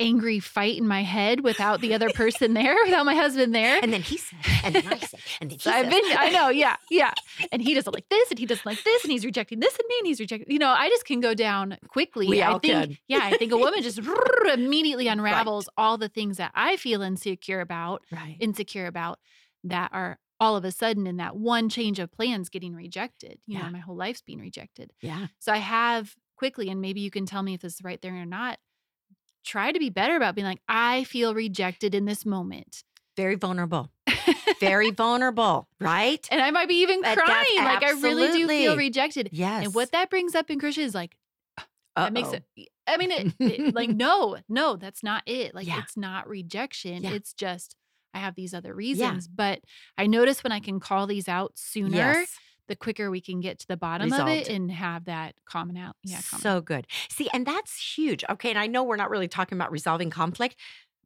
angry 0.00 0.40
fight 0.40 0.76
in 0.78 0.88
my 0.88 1.02
head 1.02 1.44
without 1.44 1.80
the 1.80 1.94
other 1.94 2.10
person 2.10 2.54
there, 2.54 2.74
without 2.84 3.04
my 3.06 3.14
husband 3.14 3.54
there. 3.54 3.78
and 3.82 3.92
then 3.92 4.00
he 4.02 4.16
said, 4.16 4.38
and 4.64 4.74
then 4.74 4.86
I 4.86 4.98
said, 4.98 5.20
and 5.40 5.50
then 5.50 5.58
he 5.58 5.62
So 5.62 5.70
I've 5.70 5.90
been, 5.90 6.02
I 6.18 6.30
know, 6.30 6.48
yeah, 6.48 6.76
yeah. 6.90 7.12
And 7.52 7.62
he 7.62 7.74
doesn't 7.74 7.92
like 7.92 8.08
this, 8.08 8.30
and 8.30 8.38
he 8.38 8.46
doesn't 8.46 8.66
like 8.66 8.82
this, 8.84 9.04
and 9.04 9.12
he's 9.12 9.24
rejecting 9.24 9.60
this 9.60 9.78
and 9.78 9.86
me, 9.88 9.94
and 10.00 10.06
he's 10.06 10.18
rejecting. 10.20 10.50
You 10.50 10.58
know, 10.58 10.70
I 10.70 10.88
just 10.88 11.04
can 11.04 11.20
go 11.20 11.34
down 11.34 11.76
quickly. 11.88 12.26
We 12.28 12.42
I 12.42 12.48
all 12.52 12.58
think, 12.58 12.72
can. 12.74 12.98
yeah, 13.08 13.20
I 13.22 13.34
think 13.34 13.52
a 13.52 13.58
woman 13.58 13.82
just 13.82 14.00
immediately 14.52 15.06
unravels 15.08 15.68
all 15.76 15.98
the 15.98 16.08
things 16.08 16.38
that 16.38 16.52
I 16.54 16.76
feel 16.76 17.02
insecure 17.02 17.60
about, 17.60 18.02
Right. 18.10 18.36
insecure 18.40 18.86
about, 18.86 19.18
that 19.64 19.90
are 19.92 20.18
all 20.38 20.56
of 20.56 20.64
a 20.64 20.72
sudden 20.72 21.06
in 21.06 21.18
that 21.18 21.36
one 21.36 21.68
change 21.68 21.98
of 21.98 22.10
plans 22.10 22.48
getting 22.48 22.74
rejected. 22.74 23.38
You 23.46 23.58
Yeah. 23.58 23.64
know, 23.66 23.70
my 23.72 23.78
whole 23.80 23.96
life's 23.96 24.22
being 24.22 24.40
rejected. 24.40 24.90
Yeah. 25.02 25.26
So 25.38 25.52
I 25.52 25.58
have 25.58 26.14
quickly, 26.36 26.70
and 26.70 26.80
maybe 26.80 27.00
you 27.02 27.10
can 27.10 27.26
tell 27.26 27.42
me 27.42 27.52
if 27.52 27.60
this 27.60 27.74
is 27.74 27.84
right 27.84 28.00
there 28.00 28.14
or 28.14 28.24
not. 28.24 28.58
Try 29.44 29.72
to 29.72 29.78
be 29.78 29.90
better 29.90 30.16
about 30.16 30.34
being 30.34 30.46
like, 30.46 30.60
I 30.68 31.04
feel 31.04 31.34
rejected 31.34 31.94
in 31.94 32.04
this 32.04 32.24
moment. 32.26 32.84
Very 33.16 33.34
vulnerable. 33.36 33.90
Very 34.60 34.90
vulnerable. 34.90 35.68
Right. 35.80 36.26
And 36.30 36.40
I 36.40 36.50
might 36.50 36.68
be 36.68 36.82
even 36.82 37.00
But 37.02 37.16
crying. 37.18 37.46
Like 37.58 37.82
I 37.82 37.92
really 37.92 38.30
do 38.32 38.46
feel 38.46 38.76
rejected. 38.76 39.30
Yes. 39.32 39.64
And 39.66 39.74
what 39.74 39.92
that 39.92 40.10
brings 40.10 40.34
up 40.34 40.50
in 40.50 40.58
Christian 40.60 40.84
is 40.84 40.94
like, 40.94 41.16
that 41.96 42.12
makes 42.12 42.32
it, 42.32 42.44
I 42.86 42.96
mean, 42.96 43.10
it, 43.10 43.34
it- 43.38 43.74
like, 43.74 43.90
no, 43.94 44.36
no, 44.48 44.76
that's 44.76 45.02
not 45.02 45.22
it. 45.26 45.54
Like, 45.54 45.66
Yeah. 45.66 45.78
it's 45.80 45.96
not 45.96 46.28
rejection. 46.28 47.02
Yeah. 47.02 47.12
It's 47.12 47.32
just, 47.32 47.76
I 48.12 48.18
have 48.18 48.34
these 48.34 48.52
other 48.54 48.74
reasons. 48.74 49.26
But 49.28 49.60
I 49.96 50.06
notice 50.06 50.42
when 50.44 50.52
I 50.52 50.60
can 50.60 50.80
call 50.80 51.06
these 51.06 51.28
out 51.28 51.52
sooner, 51.56 51.96
Yes. 51.96 52.34
The 52.70 52.76
quicker 52.76 53.10
we 53.10 53.20
can 53.20 53.40
get 53.40 53.58
to 53.58 53.66
the 53.66 53.76
bottom 53.76 54.10
of 54.12 54.28
it 54.28 54.48
and 54.48 54.70
have 54.70 55.04
that 55.04 55.34
common 55.44 55.76
out. 55.76 55.96
Yeah. 56.04 56.20
Common. 56.30 56.42
So 56.42 56.60
good. 56.62 56.86
See, 57.10 57.28
and 57.34 57.44
that's 57.44 57.96
huge. 57.96 58.24
Okay. 58.30 58.48
And 58.50 58.58
I 58.58 58.66
know 58.66 58.82
we're 58.82 58.96
not 58.96 59.10
really 59.10 59.28
talking 59.28 59.58
about 59.58 59.70
resolving 59.70 60.08
conflict, 60.08 60.56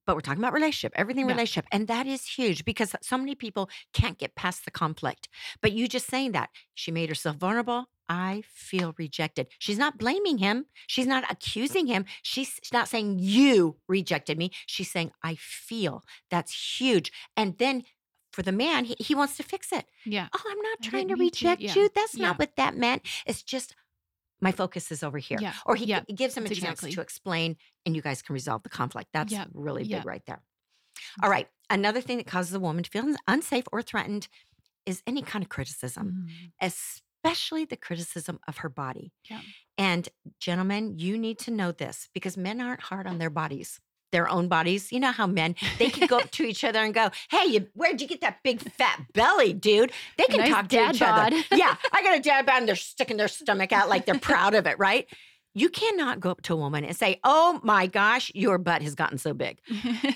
but 0.07 0.15
we're 0.15 0.21
talking 0.21 0.43
about 0.43 0.53
relationship, 0.53 0.93
everything 0.95 1.27
Yeah. 1.27 1.33
relationship. 1.33 1.67
And 1.73 1.89
that 1.89 2.07
is 2.07 2.27
huge 2.27 2.65
because 2.65 2.95
so 3.03 3.17
many 3.19 3.35
people 3.35 3.71
can't 3.95 4.19
get 4.19 4.35
past 4.35 4.67
the 4.67 4.71
conflict. 4.71 5.29
But 5.63 5.73
you 5.73 5.89
just 5.89 6.07
saying 6.07 6.33
that, 6.33 6.51
she 6.75 6.91
made 6.93 7.09
herself 7.09 7.37
vulnerable. 7.37 7.87
I 8.07 8.43
feel 8.53 8.95
rejected. 8.99 9.47
She's 9.59 9.79
not 9.79 9.97
blaming 9.97 10.37
him. 10.37 10.67
She's 10.87 11.07
not 11.07 11.25
accusing 11.31 11.87
him. 11.87 12.05
She's 12.23 12.61
not 12.71 12.87
saying, 12.87 13.17
You 13.19 13.79
rejected 13.89 14.37
me. 14.37 14.51
She's 14.67 14.91
saying, 14.91 15.13
I 15.23 15.37
feel. 15.37 16.05
That's 16.31 16.79
huge. 16.79 17.11
And 17.35 17.57
then 17.57 17.85
for 18.35 18.43
the 18.43 18.53
man, 18.53 18.85
he, 18.85 18.97
he 18.99 19.15
wants 19.15 19.37
to 19.37 19.43
fix 19.43 19.73
it. 19.73 19.87
yeah. 20.05 20.29
Oh, 20.35 20.43
I'm 20.51 20.59
not 20.61 20.79
I 20.83 20.89
trying 20.89 21.09
to 21.09 21.15
didn't 21.15 21.19
to. 21.19 21.47
reject 21.47 21.61
Yeah. 21.63 21.75
you. 21.75 21.89
That's 21.95 22.15
Yeah. 22.17 22.27
not 22.29 22.39
what 22.39 22.57
that 22.57 22.77
meant. 22.77 23.03
It's 23.27 23.43
just 23.43 23.75
my 24.41 24.53
focus 24.53 24.91
is 24.93 25.03
over 25.03 25.19
here. 25.19 25.39
Yeah. 25.41 25.55
Or 25.65 25.77
he, 25.77 25.87
Yeah. 25.87 26.01
gives 26.15 26.37
him 26.37 26.45
a 26.45 26.49
chance 26.49 26.61
exactly. 26.61 26.93
to 26.93 27.01
explain 27.01 27.57
and 27.87 27.95
you 27.97 28.03
guys 28.03 28.21
can 28.23 28.35
resolve 28.35 28.63
the 28.65 28.69
conflict. 28.69 29.11
That's 29.13 29.33
Yeah. 29.33 29.47
really 29.55 29.85
big 29.85 30.05
right 30.05 30.23
there. 30.27 30.43
All 31.23 31.31
right. 31.31 31.49
Another 31.71 32.01
thing 32.01 32.19
that 32.19 32.27
causes 32.27 32.53
a 32.55 32.61
woman 32.61 32.83
to 32.85 32.91
feel 32.91 33.15
unsafe 33.27 33.65
or 33.73 33.81
threatened 33.83 34.29
is 34.85 35.03
any 35.07 35.23
kind 35.23 35.43
of 35.43 35.49
criticism, 35.49 36.27
Mhm. 36.29 36.51
especially 36.61 37.65
the 37.65 37.77
criticism 37.77 38.39
of 38.47 38.59
her 38.59 38.69
body. 38.69 39.13
Yeah. 39.31 39.41
And 39.79 40.09
gentlemen, 40.41 40.99
you 40.99 41.17
need 41.17 41.39
to 41.41 41.51
know 41.51 41.73
this 41.73 42.09
because 42.13 42.37
men 42.37 42.61
aren't 42.61 42.83
hard 42.83 43.07
on 43.07 43.19
their 43.19 43.31
bodies. 43.31 43.81
Their 44.15 44.29
own 44.31 44.47
bodies. 44.47 44.93
You 44.93 45.01
know 45.01 45.11
how 45.11 45.27
men 45.27 45.57
they 45.81 45.91
can 45.91 46.07
go 46.07 46.19
up 46.19 46.31
to 46.31 46.45
each 46.45 46.63
other 46.63 46.79
and 46.79 46.95
go, 46.95 47.11
"Hey, 47.33 47.47
you, 47.49 47.67
where'd 47.75 48.01
you 48.01 48.07
get 48.07 48.21
that 48.21 48.45
big 48.45 48.61
fat 48.61 49.01
belly, 49.13 49.53
dude?" 49.53 49.91
They 50.17 50.25
can 50.27 50.39
nice 50.39 50.51
talk 50.51 50.69
to 50.69 50.91
each 50.91 51.03
other. 51.03 51.37
yeah, 51.57 51.75
I 51.93 52.01
got 52.05 52.17
a 52.17 52.21
dad 52.21 52.47
bod, 52.47 52.59
and 52.59 52.69
they're 52.69 52.77
sticking 52.77 53.17
their 53.17 53.27
stomach 53.27 53.73
out 53.73 53.89
like 53.89 54.07
they're 54.07 54.21
proud 54.21 54.55
of 54.55 54.69
it, 54.69 54.79
right? 54.79 55.09
You 55.53 55.69
cannot 55.69 56.21
go 56.21 56.31
up 56.31 56.43
to 56.43 56.53
a 56.53 56.57
woman 56.57 56.85
and 56.85 56.97
say, 56.97 57.19
"Oh 57.25 57.59
my 57.65 57.89
gosh, 57.89 58.31
your 58.37 58.57
butt 58.59 58.83
has 58.83 58.95
gotten 58.95 59.19
so 59.19 59.35
big." 59.35 59.59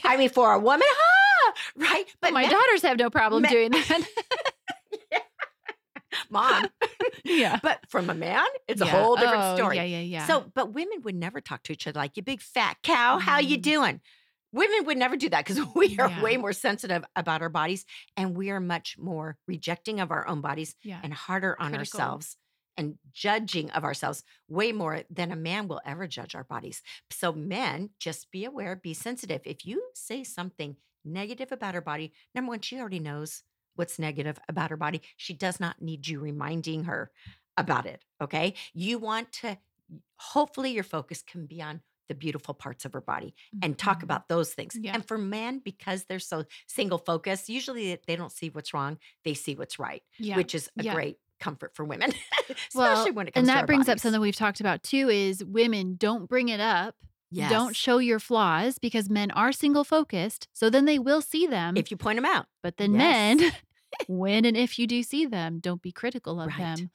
I 0.05 0.17
mean, 0.17 0.29
for 0.29 0.53
a 0.53 0.61
woman, 0.61 0.87
ah, 1.49 1.53
right? 1.75 2.05
but 2.21 2.33
my 2.33 2.43
men- 2.43 2.53
daughters 2.53 2.83
have 2.83 2.99
no 2.99 3.11
problem 3.11 3.43
Ma- 3.43 3.49
doing 3.49 3.73
that. 3.73 4.07
mom, 6.31 6.69
yeah. 7.25 7.59
but 7.63 7.81
from 7.89 8.11
a 8.11 8.15
man, 8.15 8.47
it's 8.67 8.81
a 8.81 8.87
whole 8.87 9.17
different 9.17 9.43
Oh, 9.45 9.57
story. 9.57 9.77
Yeah, 9.77 9.85
yeah, 9.85 10.01
yeah. 10.01 10.27
So, 10.27 10.51
but 10.55 10.73
women 10.73 11.03
would 11.03 11.15
never 11.15 11.41
talk 11.41 11.63
to 11.65 11.73
each 11.73 11.87
other 11.87 11.99
like, 11.99 12.17
"You 12.17 12.23
big 12.23 12.41
fat 12.41 12.77
cow, 12.83 13.19
how 13.19 13.39
you 13.39 13.59
Mhm. 13.59 13.63
doing?" 13.63 14.01
Women 14.53 14.87
would 14.87 14.97
never 14.97 15.17
do 15.17 15.29
that 15.29 15.45
because 15.45 15.63
we 15.75 15.97
are 15.99 16.09
Yeah. 16.09 16.23
way 16.23 16.37
more 16.39 16.53
sensitive 16.55 17.05
about 17.15 17.43
our 17.43 17.51
bodies, 17.51 17.85
and 18.17 18.37
we 18.37 18.51
are 18.51 18.61
much 18.61 18.97
more 18.99 19.37
rejecting 19.47 20.01
of 20.01 20.11
our 20.11 20.27
own 20.27 20.41
bodies 20.41 20.75
yeah. 20.83 21.01
and 21.03 21.13
harder 21.13 21.55
on 21.61 21.73
Critical. 21.73 22.01
ourselves 22.01 22.37
and 22.77 22.97
judging 23.13 23.71
of 23.73 23.85
ourselves 23.85 24.23
way 24.49 24.73
more 24.73 25.03
than 25.11 25.33
a 25.33 25.37
man 25.37 25.67
will 25.69 25.81
ever 25.85 26.07
judge 26.07 26.35
our 26.35 26.45
bodies. 26.45 26.81
So, 27.11 27.33
men, 27.33 27.91
just 27.99 28.31
be 28.31 28.45
aware, 28.45 28.77
be 28.77 28.95
sensitive. 28.95 29.43
If 29.45 29.67
you 29.67 29.83
say 29.95 30.25
something 30.25 30.77
negative 31.05 31.53
about 31.53 31.75
her 31.75 31.81
body, 31.81 32.13
number 32.35 32.51
one, 32.51 32.61
she 32.61 32.79
already 32.79 33.01
knows 33.01 33.43
what's 33.79 33.99
negative 33.99 34.39
about 34.49 34.71
her 34.71 34.77
body. 34.77 35.01
She 35.17 35.33
does 35.35 35.61
not 35.61 35.81
need 35.81 36.07
you 36.09 36.19
reminding 36.21 36.85
her 36.85 37.11
about 37.57 37.87
it. 37.87 38.05
Okay. 38.21 38.55
You 38.75 38.99
want 38.99 39.33
to, 39.33 39.59
hopefully, 40.17 40.73
your 40.73 40.85
focus 40.85 41.23
can 41.23 41.47
be 41.47 41.63
on 41.63 41.81
the 42.09 42.15
beautiful 42.15 42.55
parts 42.55 42.85
of 42.87 42.93
her 42.95 43.01
body 43.03 43.35
and 43.63 43.77
talk 43.77 44.01
Mhm. 44.01 44.05
about 44.05 44.29
those 44.29 44.55
things. 44.55 44.75
Yeah. 44.81 44.95
And 44.95 45.07
for 45.07 45.19
men, 45.19 45.59
because 45.59 46.05
they're 46.05 46.19
so 46.19 46.45
single 46.67 46.97
focused, 46.99 47.49
usually 47.51 47.99
they 48.07 48.17
don't 48.17 48.33
see 48.33 48.49
what's 48.49 48.73
wrong, 48.73 48.99
they 49.25 49.35
see 49.35 49.55
what's 49.55 49.79
right 49.79 50.03
yeah. 50.19 50.37
which 50.37 50.55
is 50.55 50.71
a 50.79 50.85
Yeah. 50.85 50.95
great 50.95 51.19
comfort 51.39 51.75
for 51.77 51.85
women, 51.85 52.13
Well, 52.75 52.93
especially 52.95 53.11
when 53.13 53.29
it 53.29 53.35
comes 53.35 53.43
and 53.43 53.49
to 53.49 53.61
that 53.61 53.67
brings 53.67 53.89
up 53.91 54.01
something 54.01 54.21
we've 54.23 54.35
talked 54.35 54.59
about 54.61 54.83
too 54.83 55.09
is 55.11 55.45
women 55.45 55.97
don't 55.97 56.27
bring 56.29 56.49
it 56.49 56.61
up 56.61 56.97
Yes. 57.31 57.51
don't 57.51 57.77
show 57.77 57.99
your 57.99 58.19
flaws 58.19 58.79
because 58.79 59.11
men 59.11 59.31
are 59.33 59.53
single 59.53 59.85
focused 59.85 60.49
so 60.55 60.71
then 60.71 60.87
they 60.87 60.99
will 60.99 61.21
see 61.21 61.47
them 61.47 61.77
if 61.77 61.91
you 61.91 61.99
point 61.99 62.17
them 62.17 62.25
out. 62.25 62.47
but 62.63 62.79
then 62.79 62.95
Yes. 62.95 63.39
men 63.39 63.53
when 64.07 64.45
and 64.45 64.57
if 64.57 64.79
you 64.79 64.87
do 64.87 65.03
see 65.03 65.27
them, 65.27 65.61
don't 65.61 65.83
be 65.83 65.93
critical 65.93 66.41
of 66.41 66.57
Right. 66.57 66.57
them 66.57 66.91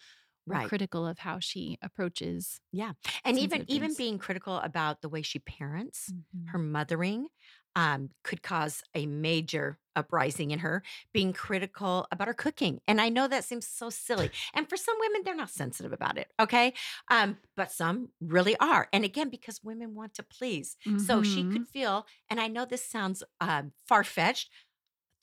Right. 0.46 0.74
critical 0.74 1.08
of 1.08 1.20
how 1.20 1.40
she 1.40 1.78
approaches. 1.82 2.62
Yeah. 2.72 2.94
And 3.26 3.40
even 3.40 3.64
even 3.68 3.96
being 3.96 4.20
critical 4.20 4.58
about 4.58 5.02
the 5.02 5.10
way 5.10 5.22
she 5.22 5.40
parents, 5.40 6.14
Mhm. 6.32 6.54
her 6.54 6.60
mothering 6.60 7.28
um, 7.76 8.12
could 8.24 8.44
cause 8.44 8.84
a 8.94 9.06
major 9.06 9.80
uprising 9.96 10.52
in 10.52 10.60
her 10.60 10.84
being 11.14 11.34
critical 11.34 12.08
about 12.12 12.28
her 12.28 12.34
cooking 12.34 12.80
and 12.88 13.00
i 13.00 13.10
know 13.10 13.28
that 13.28 13.44
seems 13.44 13.68
so 13.68 13.90
silly 13.92 14.32
and 14.54 14.68
for 14.70 14.76
some 14.78 14.96
women 15.00 15.22
they're 15.24 15.36
not 15.36 15.50
sensitive 15.50 15.94
about 15.94 16.18
it 16.18 16.32
okay 16.40 16.74
um, 17.12 17.38
but 17.56 17.72
some 17.72 18.10
really 18.20 18.56
are 18.58 18.90
and 18.92 19.06
again 19.06 19.30
because 19.30 19.64
women 19.64 19.94
want 19.96 20.14
to 20.16 20.24
please 20.24 20.78
so 20.98 21.22
she 21.22 21.46
could 21.46 21.64
feel 21.64 22.06
and 22.30 22.40
i 22.40 22.48
know 22.48 22.66
this 22.66 22.86
sounds 22.86 23.24
um, 23.40 23.72
far-fetched 23.88 24.50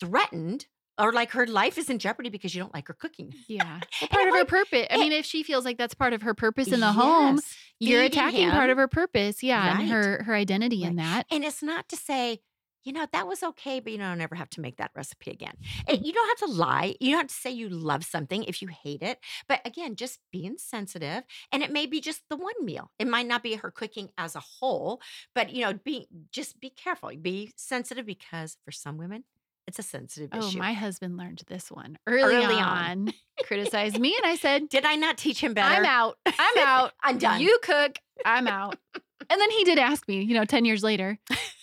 threatened 0.01 0.67
or 1.01 1.13
like 1.13 1.33
her 1.33 1.47
life 1.47 1.79
is 1.79 1.89
in 1.91 1.99
jeopardy 1.99 2.29
because 2.29 2.55
you 2.55 2.61
don't 2.61 2.75
like 2.75 2.89
her 2.89 2.95
cooking 2.95 3.35
Yeah. 3.49 3.81
Well, 4.01 4.09
part 4.09 4.29
of 4.29 4.35
her 4.35 4.45
purpose. 4.45 4.87
I 4.91 4.97
mean, 4.97 5.13
if 5.13 5.25
she 5.25 5.43
feels 5.43 5.65
like 5.65 5.79
that's 5.79 5.95
part 5.95 6.13
of 6.13 6.23
her 6.23 6.35
purpose 6.35 6.69
in 6.69 6.81
the 6.81 6.93
home, 6.93 7.41
you're 7.79 8.03
attacking 8.03 8.51
part 8.51 8.71
of 8.71 8.79
her 8.79 8.89
purpose. 8.89 9.43
Yeah. 9.43 9.79
And 9.79 9.89
her 9.89 10.23
her 10.25 10.35
identity 10.35 10.85
in 10.85 10.97
that. 10.97 11.27
And 11.31 11.45
it's 11.45 11.63
not 11.63 11.89
to 11.91 11.97
say, 11.97 12.41
you 12.85 12.93
know, 12.93 13.07
that 13.13 13.27
was 13.27 13.43
okay, 13.43 13.81
but 13.81 13.93
you 13.93 13.99
know, 13.99 14.07
I'll 14.07 14.17
never 14.17 14.35
have 14.35 14.51
to 14.51 14.61
make 14.61 14.79
that 14.79 14.91
recipe 14.95 15.31
again. 15.31 15.55
And 15.87 15.99
mm. 15.99 16.07
you 16.07 16.13
don't 16.13 16.29
have 16.29 16.49
to 16.49 16.55
lie. 16.55 16.95
You 17.01 17.11
don't 17.11 17.21
have 17.21 17.29
to 17.29 17.35
say 17.35 17.51
you 17.51 17.69
love 17.69 18.05
something 18.05 18.45
if 18.45 18.63
you 18.63 18.69
hate 18.69 19.03
it. 19.03 19.19
But 19.49 19.61
again, 19.67 19.97
just 19.97 20.19
being 20.33 20.57
sensitive. 20.57 21.25
And 21.53 21.63
it 21.63 21.73
may 21.73 21.87
be 21.87 22.01
just 22.01 22.23
the 22.31 22.37
one 22.37 22.55
meal. 22.63 22.91
It 22.99 23.07
might 23.07 23.27
not 23.27 23.43
be 23.43 23.55
her 23.57 23.71
cooking 23.71 24.11
as 24.17 24.35
a 24.35 24.41
whole, 24.41 25.01
but 25.35 25.53
you 25.53 25.65
know, 25.65 25.75
be 25.75 26.07
just 26.33 26.61
be 26.61 26.71
careful. 26.71 27.11
Be 27.21 27.53
sensitive 27.57 28.07
because 28.07 28.57
for 28.65 28.73
some 28.73 28.97
women, 28.97 29.25
it's 29.67 29.79
a 29.79 29.83
sensitive 29.83 30.31
Oh, 30.33 30.49
issue. 30.49 30.59
my 30.59 30.73
husband 30.73 31.17
learned 31.17 31.43
this 31.47 31.71
one 31.71 31.99
early, 32.07 32.35
Early 32.37 32.55
on. 32.57 33.09
on. 33.09 33.13
criticized 33.45 33.99
me, 33.99 34.17
and 34.17 34.27
I 34.27 34.37
said, 34.37 34.69
Did 34.69 34.85
I 34.85 34.97
not 34.97 35.17
teach 35.19 35.41
him 35.43 35.55
better? 35.55 35.75
"I'm 35.75 35.85
out. 35.85 36.17
I'm 36.27 36.59
out. 36.59 36.93
I'm 37.03 37.19
done. 37.19 37.41
You 37.41 37.59
cook. 37.63 37.99
I'm 38.25 38.47
out." 38.49 38.79
and 38.95 39.41
then 39.41 39.51
he 39.51 39.65
did 39.65 39.79
ask 39.79 40.07
me. 40.09 40.23
You 40.23 40.35
know, 40.35 40.45
ten 40.45 40.65
years 40.65 40.83
later, 40.83 41.19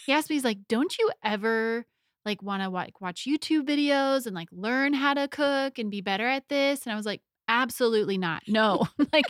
he 0.06 0.14
asked 0.14 0.30
me, 0.30 0.36
"He's 0.38 0.44
like, 0.46 0.60
don't 0.70 0.98
you 0.98 1.12
ever?" 1.24 1.86
Like 2.26 2.42
want 2.44 2.62
to 2.62 2.68
like 2.68 3.00
watch 3.00 3.26
YouTube 3.26 3.66
videos 3.66 4.26
and 4.26 4.36
like 4.36 4.50
learn 4.52 4.94
how 4.94 5.14
to 5.14 5.30
cook 5.30 5.80
and 5.80 5.90
be 5.90 6.02
better 6.02 6.28
at 6.28 6.50
this 6.50 6.84
and 6.86 6.92
I 6.92 6.98
was 6.98 7.06
like 7.06 7.22
absolutely 7.48 8.18
not. 8.18 8.44
No. 8.50 8.86
like 9.14 9.24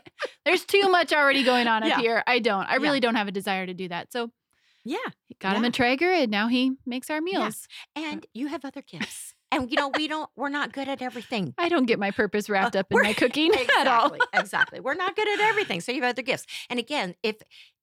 there's 0.45 0.65
too 0.65 0.89
much 0.89 1.13
already 1.13 1.43
going 1.43 1.67
on 1.67 1.83
up 1.83 1.89
Yeah. 1.89 1.99
here. 1.99 2.23
I 2.25 2.39
don't. 2.39 2.65
I 2.65 2.77
Yeah. 2.77 2.81
really 2.81 2.99
don't 2.99 3.13
have 3.13 3.27
a 3.27 3.31
desire 3.31 3.67
to 3.67 3.73
do 3.75 3.87
that. 3.89 4.11
So 4.11 4.31
yeah. 4.89 4.97
got 5.39 5.55
him 5.55 5.63
a 5.63 5.71
Traeger 5.71 6.11
and 6.11 6.31
now 6.31 6.47
he 6.47 6.73
makes 6.85 7.09
our 7.09 7.21
meals. 7.21 7.67
And 7.95 8.25
you 8.33 8.47
have 8.47 8.65
other 8.65 8.81
gifts. 8.81 9.33
And 9.51 9.69
you 9.71 9.77
know, 9.77 9.89
we 9.95 10.07
don't, 10.07 10.29
we're 10.35 10.49
not 10.49 10.73
good 10.73 10.87
at 10.89 11.01
everything. 11.01 11.53
I 11.57 11.69
don't 11.69 11.85
get 11.85 11.99
my 11.99 12.11
purpose 12.11 12.49
uh, 12.49 12.53
wrapped 12.53 12.75
up 12.75 12.87
in 12.91 13.01
my 13.01 13.13
cooking 13.13 13.51
at 13.79 13.87
all. 13.87 14.07
exactly, 14.13 14.19
exactly. 14.33 14.79
We're 14.79 14.95
not 14.95 15.15
good 15.15 15.27
at 15.27 15.39
everything. 15.39 15.81
So 15.81 15.91
you 15.91 16.01
have 16.01 16.11
other 16.11 16.21
gifts. 16.21 16.45
And 16.69 16.79
again, 16.79 17.15
if 17.23 17.37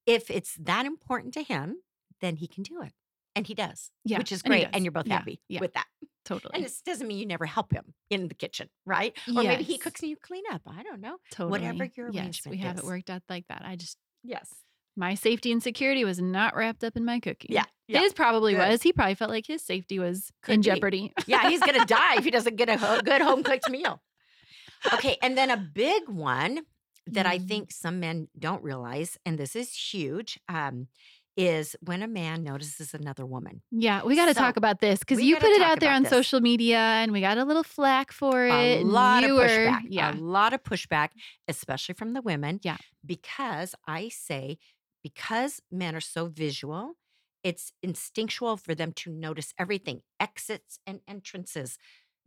if 0.06 0.30
it's 0.30 0.54
that 0.60 0.84
important 0.84 1.32
to 1.34 1.42
him, 1.42 1.76
then 2.20 2.36
he 2.36 2.46
can 2.46 2.62
do 2.62 2.82
it. 2.82 2.92
And 3.36 3.46
he 3.46 3.54
does. 3.54 3.90
Yeah, 4.04 4.18
Which 4.18 4.30
is 4.32 4.42
great. 4.42 4.64
And, 4.64 4.72
does. 4.74 4.82
you're 4.84 4.92
both 4.92 5.06
Yeah, 5.06 5.18
happy 5.18 5.40
yeah. 5.48 5.60
with 5.60 5.72
that. 5.74 5.86
Totally. 6.24 6.52
And 6.54 6.64
it 6.64 6.72
doesn't 6.86 7.06
mean 7.06 7.18
you 7.18 7.26
never 7.26 7.46
help 7.46 7.72
him 7.72 7.94
in 8.10 8.28
the 8.28 8.34
kitchen, 8.34 8.68
right? 8.86 9.12
Or 9.28 9.42
maybe 9.42 9.64
he 9.64 9.76
cooks 9.78 10.00
and 10.00 10.10
you 10.10 10.16
clean 10.16 10.44
up. 10.52 10.62
I 10.66 10.82
don't 10.82 11.00
know. 11.00 11.16
totally. 11.30 11.50
whatever 11.50 11.88
your 11.96 12.10
yes, 12.10 12.22
arrangement 12.22 12.56
we 12.56 12.62
have 12.62 12.76
is. 12.76 12.82
it 12.82 12.86
worked 12.86 13.10
out 13.10 13.22
like 13.28 13.46
that. 13.48 13.62
I 13.64 13.76
just 13.76 13.98
Yes. 14.22 14.48
My 14.96 15.14
safety 15.14 15.50
and 15.52 15.62
security 15.62 16.04
was 16.04 16.20
not 16.20 16.54
wrapped 16.56 16.84
up 16.84 16.96
in 16.96 17.04
my 17.04 17.20
cookie. 17.20 17.48
Yeah. 17.50 17.64
Yeah. 17.88 18.00
His 18.00 18.12
probably 18.14 18.54
Good. 18.54 18.68
was. 18.70 18.82
He 18.82 18.92
probably 18.92 19.14
felt 19.14 19.30
like 19.30 19.46
his 19.46 19.62
safety 19.64 19.98
was 19.98 20.30
Could 20.42 20.54
in 20.54 20.60
be. 20.60 20.64
jeopardy. 20.64 21.12
Yeah, 21.26 21.48
he's 21.50 21.60
going 21.60 21.78
to 21.78 21.84
die 21.84 22.16
if 22.16 22.24
he 22.24 22.30
doesn't 22.38 22.56
get 22.56 22.68
a 22.68 23.02
good 23.04 23.20
home 23.20 23.42
cooked 23.42 23.68
meal. 23.68 24.00
Okay. 24.92 25.16
And 25.22 25.36
then 25.36 25.50
a 25.50 25.56
big 25.56 26.08
one 26.08 26.60
that 27.06 27.26
I 27.26 27.38
Mm. 27.38 27.48
think 27.48 27.72
some 27.72 28.00
men 28.00 28.28
don't 28.38 28.62
realize, 28.62 29.18
and 29.26 29.36
this 29.38 29.54
is 29.54 29.74
huge, 29.74 30.38
um, 30.48 30.88
is 31.36 31.74
when 31.80 32.02
a 32.02 32.06
man 32.08 32.42
notices 32.44 32.94
another 32.94 33.26
woman. 33.26 33.60
Yeah, 33.72 34.02
we 34.04 34.14
got 34.16 34.26
to 34.26 34.34
So, 34.34 34.40
talk 34.40 34.56
about 34.56 34.80
this 34.80 35.00
because 35.00 35.20
you 35.20 35.36
put 35.36 35.50
it 35.50 35.60
out 35.60 35.80
there 35.80 35.92
on 35.92 36.04
this. 36.04 36.10
social 36.10 36.40
media, 36.40 36.78
and 36.78 37.10
we 37.12 37.20
got 37.20 37.36
a 37.38 37.44
little 37.44 37.64
flack 37.64 38.12
for 38.12 38.46
it. 38.46 38.52
a 38.52 38.84
lot 38.84 39.24
of 39.24 39.32
were- 39.32 39.46
pushback. 39.48 39.80
yeah, 39.88 40.14
A 40.14 40.16
lot 40.16 40.54
of 40.54 40.62
pushback, 40.62 41.08
especially 41.48 41.94
from 41.96 42.12
the 42.14 42.22
women. 42.22 42.60
Yeah. 42.62 42.76
Because 43.04 43.74
I 43.86 44.08
say, 44.10 44.58
because 45.04 45.60
men 45.70 45.94
are 45.94 46.00
so 46.00 46.26
visual, 46.26 46.94
it's 47.44 47.72
instinctual 47.82 48.56
for 48.56 48.74
them 48.74 48.92
to 48.92 49.10
notice 49.10 49.54
everything 49.58 50.00
exits 50.18 50.80
and 50.86 51.00
entrances, 51.06 51.78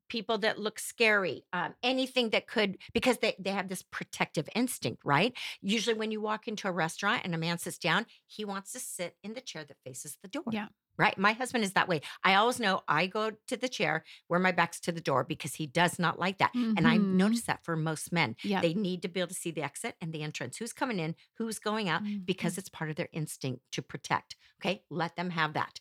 people 0.09 0.37
that 0.37 0.59
look 0.59 0.79
scary, 0.79 1.43
um, 1.51 1.73
anything 1.83 2.29
that 2.29 2.47
could, 2.47 2.77
because 2.93 3.17
they, 3.17 3.35
they 3.39 3.49
have 3.49 3.67
this 3.67 3.83
protective 3.83 4.47
instinct, 4.55 5.01
right? 5.03 5.35
Usually, 5.59 5.97
when 5.97 6.11
you 6.11 6.21
walk 6.21 6.47
into 6.47 6.67
a 6.67 6.71
restaurant 6.71 7.23
and 7.25 7.35
a 7.35 7.37
man 7.37 7.57
sits 7.57 7.77
down, 7.77 8.05
he 8.25 8.45
wants 8.45 8.71
to 8.73 8.79
sit 8.79 9.17
in 9.23 9.33
the 9.33 9.41
chair 9.41 9.65
that 9.65 9.77
faces 9.83 10.17
the 10.21 10.29
door. 10.29 10.45
Yeah. 10.51 10.67
Right. 10.97 11.17
My 11.17 11.33
husband 11.33 11.63
is 11.63 11.73
that 11.73 11.87
way. 11.87 12.01
I 12.23 12.35
always 12.35 12.59
know 12.59 12.81
I 12.87 13.05
go 13.07 13.31
to 13.31 13.57
the 13.57 13.69
chair 13.69 14.03
where 14.27 14.39
my 14.39 14.51
back's 14.51 14.79
to 14.81 14.91
the 14.91 15.01
door 15.01 15.23
because 15.23 15.53
he 15.55 15.67
does 15.67 15.99
not 15.99 16.17
like 16.19 16.39
that. 16.39 16.53
And 16.75 16.87
I 16.87 16.97
Mhm. 16.97 17.07
notice 17.11 17.43
that 17.43 17.63
for 17.63 17.75
most 17.75 18.11
men. 18.11 18.35
Yeah. 18.43 18.63
They 18.63 18.73
need 18.73 19.03
to 19.03 19.07
be 19.07 19.19
able 19.19 19.27
to 19.29 19.35
see 19.35 19.51
the 19.51 19.61
exit 19.61 19.95
and 20.01 20.11
the 20.11 20.23
entrance. 20.23 20.57
Who's 20.57 20.73
coming 20.73 20.99
in, 20.99 21.15
who's 21.35 21.59
going 21.59 21.87
out, 21.87 22.01
Mhm. 22.01 22.25
because 22.25 22.57
it's 22.57 22.69
part 22.69 22.89
of 22.89 22.95
their 22.95 23.09
instinct 23.13 23.61
to 23.73 23.81
protect. 23.83 24.37
Okay. 24.59 24.85
Let 24.89 25.15
them 25.15 25.29
have 25.31 25.53
that. 25.53 25.79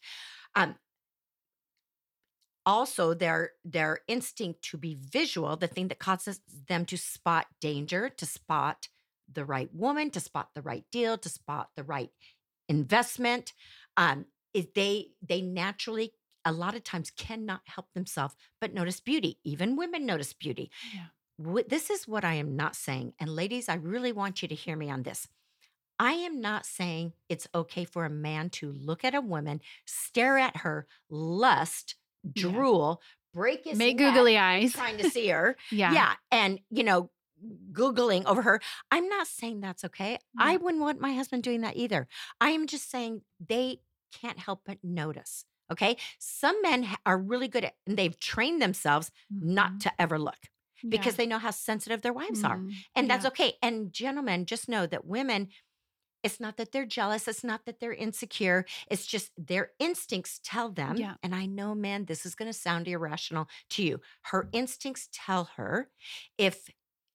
Um, 0.57 0.77
also 2.65 3.15
their 3.15 3.53
their 3.65 4.01
instinct 4.09 4.63
to 4.63 4.77
be 4.77 4.97
visual 5.01 5.57
the 5.57 5.69
thing 5.69 5.89
that 5.89 5.99
causes 6.01 6.41
them 6.69 6.85
to 6.85 6.97
spot 6.99 7.47
danger 7.61 8.09
to 8.09 8.27
spot 8.27 8.89
the 9.33 9.45
right 9.45 9.73
woman 9.73 10.11
to 10.11 10.19
spot 10.21 10.51
the 10.55 10.63
right 10.63 10.85
deal 10.91 11.17
to 11.17 11.29
spot 11.29 11.71
the 11.77 11.85
right 11.85 12.11
investment 12.69 13.53
um 13.97 14.27
is 14.57 14.67
they 14.75 15.09
they 15.23 15.41
naturally 15.43 16.13
a 16.45 16.53
lot 16.53 16.75
of 16.77 16.83
times 16.85 17.11
cannot 17.11 17.61
help 17.67 17.87
themselves 17.95 18.35
but 18.61 18.73
notice 18.75 19.01
beauty 19.01 19.39
even 19.45 19.77
women 19.77 20.07
notice 20.07 20.33
beauty 20.33 20.71
Yeah. 20.95 21.07
This 21.69 21.91
is 21.91 22.09
what 22.09 22.25
i 22.25 22.35
am 22.35 22.57
not 22.57 22.75
saying 22.77 23.13
and 23.21 23.29
ladies 23.41 23.69
i 23.69 23.75
really 23.75 24.13
want 24.13 24.41
you 24.43 24.49
to 24.49 24.55
hear 24.55 24.77
me 24.77 24.91
on 24.91 25.03
this 25.03 25.29
I 25.99 26.13
am 26.13 26.43
not 26.43 26.67
saying 26.67 27.15
it's 27.31 27.49
okay 27.55 27.87
for 27.87 28.05
a 28.05 28.11
man 28.11 28.51
to 28.51 28.71
look 28.71 29.03
at 29.03 29.15
a 29.15 29.21
woman, 29.23 29.63
stare 29.87 30.37
at 30.37 30.59
her, 30.59 30.87
lust, 31.09 31.95
Yeah. 32.23 32.33
drool, 32.43 33.01
break 33.33 33.65
his 33.65 33.79
make 33.79 33.97
googly 33.97 34.37
eyes. 34.37 34.75
trying 34.75 34.99
to 34.99 35.09
see 35.09 35.29
her. 35.29 35.57
Yeah. 35.71 35.93
yeah. 35.95 36.13
And, 36.31 36.61
you 36.71 36.85
know, 36.85 37.11
Googling 37.73 38.25
over 38.27 38.43
her. 38.43 38.61
I'm 38.91 39.09
not 39.09 39.27
saying 39.27 39.61
that's 39.61 39.85
okay. 39.85 40.19
I 40.39 40.57
wouldn't 40.59 40.83
want 40.83 41.01
my 41.01 41.15
husband 41.15 41.43
doing 41.43 41.63
that 41.63 41.77
either. 41.77 42.09
I 42.41 42.51
am 42.51 42.67
just 42.67 42.91
saying 42.91 43.23
they 43.41 43.81
can't 44.13 44.39
help 44.39 44.63
but 44.65 44.79
notice. 44.83 45.45
Okay. 45.71 45.97
Some 46.19 46.61
men 46.63 46.87
are 47.05 47.19
really 47.19 47.49
good 47.49 47.65
at, 47.65 47.75
and 47.87 47.97
they've 47.99 48.19
trained 48.19 48.63
themselves 48.63 49.11
not 49.41 49.73
Mhm. 49.73 49.81
to 49.81 50.03
ever 50.03 50.19
look 50.19 50.39
because 50.89 51.17
Yeah. 51.17 51.17
they 51.17 51.27
know 51.27 51.39
how 51.39 51.51
sensitive 51.51 52.03
their 52.03 52.13
wives 52.13 52.45
are. 52.45 52.63
Mhm. 52.63 52.85
And 52.95 53.11
that's 53.11 53.25
Yeah. 53.25 53.27
okay. 53.27 53.55
And 53.63 53.93
gentlemen, 53.93 54.47
just 54.47 54.69
know 54.69 54.87
that 54.87 55.05
women, 55.07 55.49
it's 56.23 56.41
not 56.41 56.57
that 56.57 56.73
they're 56.73 56.87
jealous. 56.87 57.29
It's 57.29 57.45
not 57.45 57.67
that 57.67 57.81
they're 57.81 57.95
insecure. 57.95 58.67
It's 58.91 59.07
just 59.07 59.33
their 59.39 59.73
instincts 59.79 60.41
tell 60.43 60.71
them. 60.71 60.97
Yeah. 60.97 61.17
And 61.23 61.35
I 61.35 61.47
know, 61.47 61.75
man, 61.75 62.07
this 62.07 62.27
is 62.27 62.35
going 62.35 62.49
to 62.51 62.59
sound 62.59 62.89
irrational 62.89 63.49
to 63.71 63.83
you. 63.85 64.01
Her 64.23 64.49
instincts 64.53 65.09
tell 65.13 65.45
her 65.57 65.91
if 66.39 66.69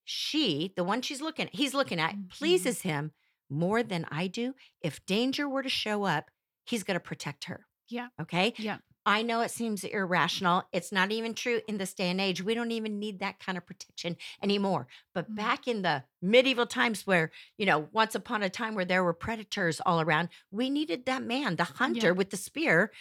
she, 0.05 0.73
the 0.77 0.83
one 0.83 1.01
she's 1.01 1.21
looking, 1.21 1.47
at, 1.47 1.55
he's 1.55 1.73
looking 1.73 1.99
at, 1.99 2.15
Mhm. 2.15 2.29
pleases 2.29 2.81
him 2.81 3.11
more 3.49 3.83
than 3.83 4.05
I 4.11 4.27
do, 4.27 4.55
if 4.81 5.05
danger 5.05 5.47
were 5.49 5.63
to 5.63 5.69
show 5.69 6.03
up, 6.05 6.31
he's 6.71 6.83
going 6.83 6.95
to 6.95 6.99
protect 7.11 7.45
her. 7.45 7.67
Yeah. 7.89 8.07
Okay. 8.21 8.53
Yeah. 8.57 8.77
I 9.03 9.23
know 9.23 9.41
it 9.41 9.49
seems 9.51 9.83
irrational. 9.83 10.63
It's 10.71 10.91
not 10.91 11.11
even 11.11 11.33
true 11.33 11.59
in 11.67 11.77
this 11.79 11.93
day 11.95 12.09
and 12.11 12.21
age. 12.21 12.43
We 12.43 12.53
don't 12.53 12.71
even 12.71 12.99
need 12.99 13.19
that 13.19 13.39
kind 13.39 13.57
of 13.57 13.65
protection 13.65 14.15
anymore. 14.43 14.87
But 15.15 15.25
Mm. 15.29 15.35
back 15.35 15.67
in 15.67 15.81
the 15.81 16.03
medieval 16.21 16.67
times, 16.67 17.07
where, 17.07 17.31
you 17.57 17.65
know, 17.65 17.89
once 17.91 18.13
upon 18.15 18.43
a 18.43 18.49
time 18.49 18.75
where 18.75 18.85
there 18.85 19.03
were 19.03 19.13
predators 19.13 19.81
all 19.87 19.99
around, 20.01 20.29
we 20.51 20.69
needed 20.69 21.05
that 21.07 21.23
man, 21.23 21.55
the 21.55 21.63
hunter 21.63 22.13
with 22.13 22.29
the 22.29 22.37
spear, 22.37 22.91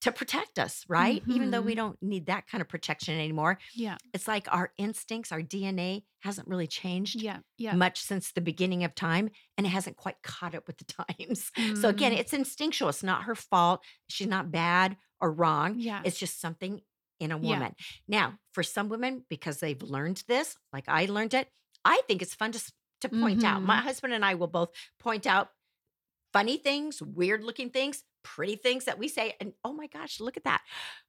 to 0.00 0.10
protect 0.12 0.58
us, 0.58 0.84
right? 0.88 1.22
Even 1.26 1.50
though 1.50 1.60
we 1.60 1.72
Mhm. 1.72 1.76
don't 1.76 2.02
need 2.02 2.26
that 2.26 2.46
kind 2.46 2.62
of 2.62 2.68
protection 2.68 3.14
anymore. 3.14 3.58
Yeah. 3.74 3.98
It's 4.14 4.26
like 4.26 4.46
our 4.52 4.72
instincts, 4.78 5.30
our 5.30 5.42
DNA 5.42 6.04
hasn't 6.20 6.48
really 6.48 6.66
changed 6.66 7.20
Yeah. 7.20 7.40
Yeah. 7.58 7.74
much 7.74 8.00
since 8.00 8.32
the 8.32 8.40
beginning 8.40 8.82
of 8.84 8.94
time 8.94 9.30
and 9.58 9.66
it 9.66 9.70
hasn't 9.70 9.96
quite 9.96 10.22
caught 10.22 10.54
up 10.54 10.66
with 10.66 10.78
the 10.78 10.84
times. 11.18 11.50
So 11.80 11.88
again, 11.88 12.12
Mm. 12.12 12.18
it's 12.18 12.32
instinctual. 12.32 12.88
It's 12.88 13.02
not 13.02 13.24
her 13.24 13.34
fault. 13.34 13.84
She's 14.08 14.26
not 14.26 14.50
bad 14.50 14.96
or 15.20 15.30
wrong. 15.32 15.78
Yeah. 15.78 16.00
It's 16.04 16.18
just 16.18 16.40
something 16.40 16.80
in 17.18 17.30
a 17.32 17.38
Yeah. 17.38 17.50
woman. 17.50 17.74
Now, 18.08 18.38
for 18.52 18.62
some 18.62 18.88
women, 18.88 19.26
because 19.28 19.60
they've 19.60 19.82
learned 19.82 20.24
this, 20.26 20.56
like 20.72 20.88
I 20.88 21.04
learned 21.06 21.34
it, 21.34 21.52
I 21.84 22.00
think 22.06 22.22
it's 22.22 22.34
fun 22.34 22.52
to 22.52 22.72
to 23.02 23.08
point 23.08 23.44
out. 23.44 23.62
My 23.62 23.78
Mhm. 23.78 23.82
husband 23.84 24.12
and 24.12 24.22
I 24.22 24.34
will 24.34 24.46
both 24.46 24.74
point 24.98 25.26
out 25.26 25.50
funny 26.32 26.56
things, 26.56 27.02
weird 27.02 27.44
looking 27.44 27.70
things, 27.70 28.04
pretty 28.22 28.56
things 28.56 28.84
that 28.84 28.98
we 28.98 29.08
say, 29.08 29.34
and 29.40 29.52
oh 29.64 29.72
my 29.72 29.86
gosh, 29.86 30.20
look 30.20 30.36
at 30.36 30.44
that. 30.44 30.62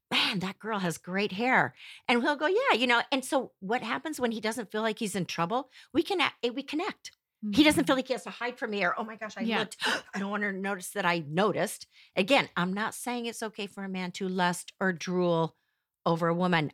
Man, 0.10 0.39
that 0.39 0.60
girl 0.60 0.79
has 0.79 0.97
great 0.97 1.31
hair. 1.31 1.73
And 2.07 2.21
he'll 2.21 2.36
go, 2.36 2.47
Yeah, 2.47 2.77
you 2.77 2.88
know. 2.88 3.01
And 3.12 3.23
so 3.23 3.51
what 3.60 3.81
happens 3.81 4.19
when 4.19 4.31
he 4.31 4.41
doesn't 4.41 4.71
feel 4.71 4.81
like 4.81 4.99
he's 4.99 5.15
in 5.15 5.25
trouble? 5.25 5.69
We 5.93 6.03
can 6.03 6.19
we 6.53 6.63
connect. 6.63 7.12
He 7.53 7.63
doesn't 7.63 7.86
feel 7.86 7.93
mm-hmm. 7.93 7.99
like 7.99 8.07
he 8.07 8.13
has 8.13 8.23
to 8.25 8.29
hide 8.29 8.60
from 8.60 8.69
me 8.69 8.84
or, 8.84 8.93
oh 8.99 9.03
my 9.03 9.15
gosh, 9.15 9.34
I 9.36 9.41
Yeah. 9.41 9.60
looked. 9.60 9.77
I 10.13 10.19
don't 10.19 10.29
want 10.29 10.43
her 10.43 10.51
to 10.51 10.57
notice 10.57 10.89
that 10.91 11.05
I 11.05 11.23
noticed. 11.27 11.88
Again, 12.15 12.49
I'm 12.55 12.73
not 12.73 12.93
saying 12.93 13.25
it's 13.25 13.41
okay 13.41 13.65
for 13.65 13.84
a 13.84 13.89
man 13.89 14.12
to 14.13 14.29
lust 14.29 14.73
or 14.79 14.93
drool 14.93 15.55
over 16.05 16.27
a 16.27 16.36
woman. 16.36 16.71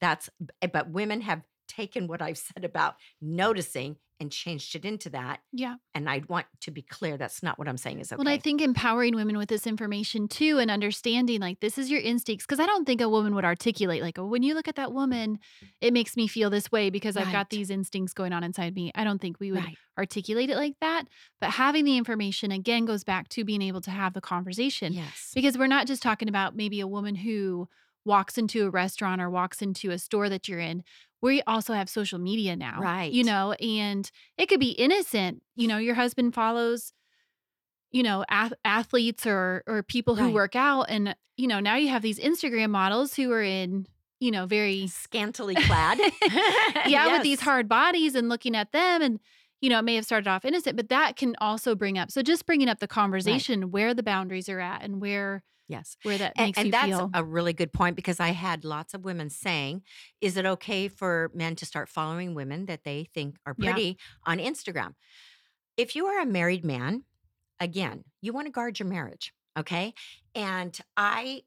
That's, 0.00 0.30
eh, 0.62 0.68
but 0.68 0.90
women 0.90 1.20
have 1.22 1.42
taken 1.70 2.06
what 2.06 2.20
I've 2.20 2.38
said 2.38 2.64
about 2.64 2.96
noticing 3.20 3.96
and 4.20 4.30
changed 4.30 4.76
it 4.76 4.84
into 4.84 5.08
that. 5.08 5.40
Yeah. 5.50 5.76
And 5.94 6.08
I 6.08 6.22
want 6.28 6.44
to 6.60 6.70
be 6.70 6.82
clear 6.82 7.16
that's 7.16 7.42
not 7.42 7.58
what 7.58 7.66
I'm 7.68 7.78
saying 7.78 8.00
is 8.00 8.12
okay. 8.12 8.18
Well, 8.22 8.28
I 8.28 8.38
think 8.38 8.60
empowering 8.60 9.16
women 9.16 9.38
with 9.38 9.48
this 9.48 9.66
information 9.66 10.28
too 10.28 10.58
and 10.58 10.70
understanding 10.70 11.40
like 11.40 11.60
this 11.60 11.78
is 11.78 11.90
your 11.90 12.00
instincts. 12.00 12.44
Cause 12.44 12.60
I 12.60 12.66
don't 12.66 12.84
think 12.84 13.00
a 13.00 13.08
woman 13.08 13.34
would 13.34 13.46
articulate, 13.46 14.02
like, 14.02 14.18
oh, 14.18 14.26
when 14.26 14.42
you 14.42 14.54
look 14.54 14.68
at 14.68 14.76
that 14.76 14.92
woman, 14.92 15.38
it 15.80 15.94
makes 15.94 16.16
me 16.16 16.26
feel 16.26 16.50
this 16.50 16.70
way 16.70 16.90
because 16.90 17.16
I've 17.16 17.32
got 17.32 17.48
these 17.48 17.70
instincts 17.70 18.12
going 18.12 18.34
on 18.34 18.44
inside 18.44 18.74
me. 18.74 18.92
I 18.94 19.04
don't 19.04 19.20
think 19.20 19.40
we 19.40 19.52
would 19.52 19.64
right. 19.64 19.78
articulate 19.96 20.50
it 20.50 20.56
like 20.56 20.74
that. 20.82 21.04
But 21.40 21.50
having 21.50 21.86
the 21.86 21.96
information 21.96 22.52
again 22.52 22.84
goes 22.84 23.04
back 23.04 23.28
to 23.30 23.44
being 23.44 23.62
able 23.62 23.80
to 23.82 23.90
have 23.90 24.12
the 24.12 24.20
conversation 24.20 24.92
Yes. 24.92 25.30
because 25.34 25.56
we're 25.56 25.66
not 25.66 25.86
just 25.86 26.02
talking 26.02 26.28
about 26.28 26.54
maybe 26.54 26.80
a 26.80 26.86
woman 26.86 27.14
who 27.14 27.68
walks 28.04 28.38
into 28.38 28.66
a 28.66 28.70
restaurant 28.70 29.20
or 29.20 29.30
walks 29.30 29.62
into 29.62 29.90
a 29.90 29.98
store 29.98 30.28
that 30.28 30.48
you're 30.48 30.60
in. 30.60 30.82
We 31.22 31.42
also 31.42 31.74
have 31.74 31.88
social 31.88 32.18
media 32.18 32.56
now. 32.56 32.80
Right. 32.80 33.12
You 33.12 33.24
know, 33.24 33.52
and 33.52 34.10
it 34.38 34.46
could 34.48 34.60
be 34.60 34.70
innocent. 34.70 35.42
You 35.54 35.68
know, 35.68 35.78
your 35.78 35.94
husband 35.94 36.34
follows, 36.34 36.92
you 37.90 38.02
know, 38.02 38.24
ath- 38.30 38.54
athletes 38.64 39.26
or 39.26 39.62
or 39.66 39.82
people 39.82 40.14
who 40.14 40.26
Right. 40.26 40.34
work 40.34 40.56
out 40.56 40.84
and 40.88 41.14
you 41.36 41.46
know, 41.46 41.58
now 41.60 41.76
you 41.76 41.88
have 41.88 42.02
these 42.02 42.18
Instagram 42.18 42.68
models 42.70 43.14
who 43.14 43.32
are 43.32 43.42
in, 43.42 43.86
you 44.18 44.30
know, 44.30 44.44
very 44.44 44.86
Scantily 44.88 45.54
clad. 45.54 45.98
yeah, 46.86 47.12
with 47.12 47.22
these 47.22 47.40
hard 47.40 47.66
bodies 47.68 48.14
and 48.14 48.28
looking 48.28 48.54
at 48.54 48.72
them 48.72 49.00
and 49.00 49.20
you 49.60 49.68
know, 49.70 49.78
it 49.78 49.82
may 49.82 49.94
have 49.96 50.04
started 50.04 50.28
off 50.28 50.44
innocent, 50.44 50.76
but 50.76 50.88
that 50.88 51.16
can 51.16 51.36
also 51.40 51.74
bring 51.74 51.98
up. 51.98 52.10
So 52.10 52.22
just 52.22 52.46
bringing 52.46 52.68
up 52.68 52.78
the 52.80 52.88
conversation 52.88 53.70
where 53.70 53.94
the 53.94 54.02
boundaries 54.02 54.48
are 54.48 54.60
at 54.60 54.82
and 54.82 55.00
where 55.00 55.42
Yes. 55.68 55.96
where 56.02 56.18
that 56.18 56.36
And, 56.36 56.50
makes 56.50 56.64
and 56.64 56.66
you 56.66 56.72
that's 56.72 57.00
feel. 57.12 57.14
a 57.14 57.24
really 57.24 57.52
good 57.52 57.72
point 57.72 57.94
because 57.94 58.18
I 58.18 58.30
had 58.30 58.64
lots 58.64 58.92
of 58.92 59.04
women 59.04 59.30
saying, 59.30 59.84
is 60.20 60.36
it 60.36 60.44
okay 60.44 60.88
for 60.88 61.30
men 61.32 61.54
to 61.56 61.66
start 61.66 61.88
following 61.88 62.34
women 62.34 62.66
that 62.66 62.82
they 62.82 63.04
think 63.04 63.36
are 63.46 63.54
Yeah. 63.56 63.80
pretty 63.80 63.96
on 64.26 64.38
Instagram? 64.38 64.94
If 65.76 65.96
you 65.96 66.06
are 66.06 66.20
a 66.20 66.26
married 66.26 66.64
man, 66.64 67.04
again, 67.60 68.04
you 68.22 68.32
want 68.32 68.46
to 68.46 68.52
guard 68.52 68.78
your 68.78 68.88
marriage, 68.88 69.34
okay? 69.58 69.94
And 70.34 70.78
I 70.96 71.44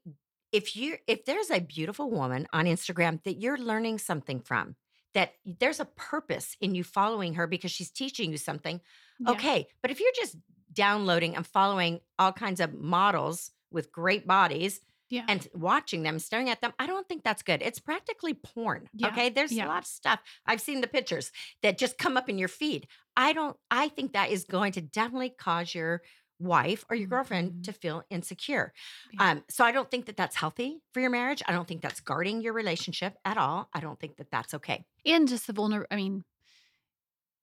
if 0.52 0.76
you 0.76 0.98
if 1.06 1.24
there's 1.26 1.50
a 1.50 1.60
beautiful 1.60 2.10
woman 2.10 2.46
on 2.52 2.66
Instagram 2.66 3.22
that 3.24 3.40
you're 3.40 3.58
learning 3.58 3.98
something 3.98 4.40
from, 4.40 4.76
that 5.14 5.34
there's 5.44 5.80
a 5.80 5.84
purpose 5.84 6.56
in 6.60 6.74
you 6.74 6.84
following 6.84 7.34
her 7.34 7.46
because 7.46 7.70
she's 7.70 7.90
teaching 7.90 8.30
you 8.32 8.38
something, 8.38 8.80
Yeah. 9.20 9.30
Okay. 9.32 9.68
But 9.80 9.90
if 9.90 10.00
you're 10.00 10.12
just 10.16 10.36
downloading 10.72 11.36
and 11.36 11.46
following 11.46 12.00
all 12.18 12.32
kinds 12.32 12.60
of 12.60 12.74
models 12.74 13.52
with 13.70 13.92
great 13.92 14.26
bodies 14.26 14.80
Yeah. 15.10 15.24
and 15.28 15.46
watching 15.54 16.02
them, 16.02 16.18
staring 16.18 16.50
at 16.50 16.60
them, 16.60 16.72
I 16.80 16.86
don't 16.86 17.06
think 17.06 17.22
that's 17.22 17.42
good. 17.44 17.62
It's 17.62 17.78
practically 17.78 18.34
porn. 18.34 18.88
Yeah, 18.92 19.08
Okay. 19.08 19.28
There's 19.30 19.52
yeah. 19.52 19.66
a 19.66 19.68
lot 19.68 19.82
of 19.82 19.86
stuff. 19.86 20.20
I've 20.46 20.60
seen 20.60 20.80
the 20.80 20.88
pictures 20.88 21.30
that 21.62 21.78
just 21.78 21.96
come 21.98 22.16
up 22.16 22.28
in 22.28 22.38
your 22.38 22.48
feed. 22.48 22.88
I 23.16 23.32
don't, 23.32 23.56
I 23.70 23.88
think 23.88 24.12
that 24.14 24.30
is 24.30 24.44
going 24.44 24.72
to 24.72 24.80
definitely 24.80 25.30
cause 25.30 25.74
your 25.74 26.02
wife 26.38 26.84
or 26.90 26.96
your 26.96 27.08
girlfriend 27.08 27.64
to 27.64 27.72
feel 27.72 28.02
insecure. 28.10 28.72
Yeah. 29.12 29.30
Um, 29.30 29.44
so 29.48 29.64
I 29.64 29.72
don't 29.72 29.90
think 29.90 30.06
that 30.06 30.16
that's 30.16 30.36
healthy 30.36 30.80
for 30.92 31.00
your 31.00 31.10
marriage. 31.10 31.42
I 31.46 31.52
don't 31.52 31.66
think 31.66 31.80
that's 31.82 32.00
guarding 32.00 32.40
your 32.42 32.52
relationship 32.52 33.14
at 33.24 33.36
all. 33.38 33.68
I 33.72 33.80
don't 33.80 33.98
think 34.00 34.16
that 34.16 34.30
that's 34.30 34.54
okay. 34.54 34.84
and 35.06 35.28
just 35.28 35.46
the 35.46 35.52
vulner 35.52 35.84
I 35.90 35.96
mean, 35.96 36.24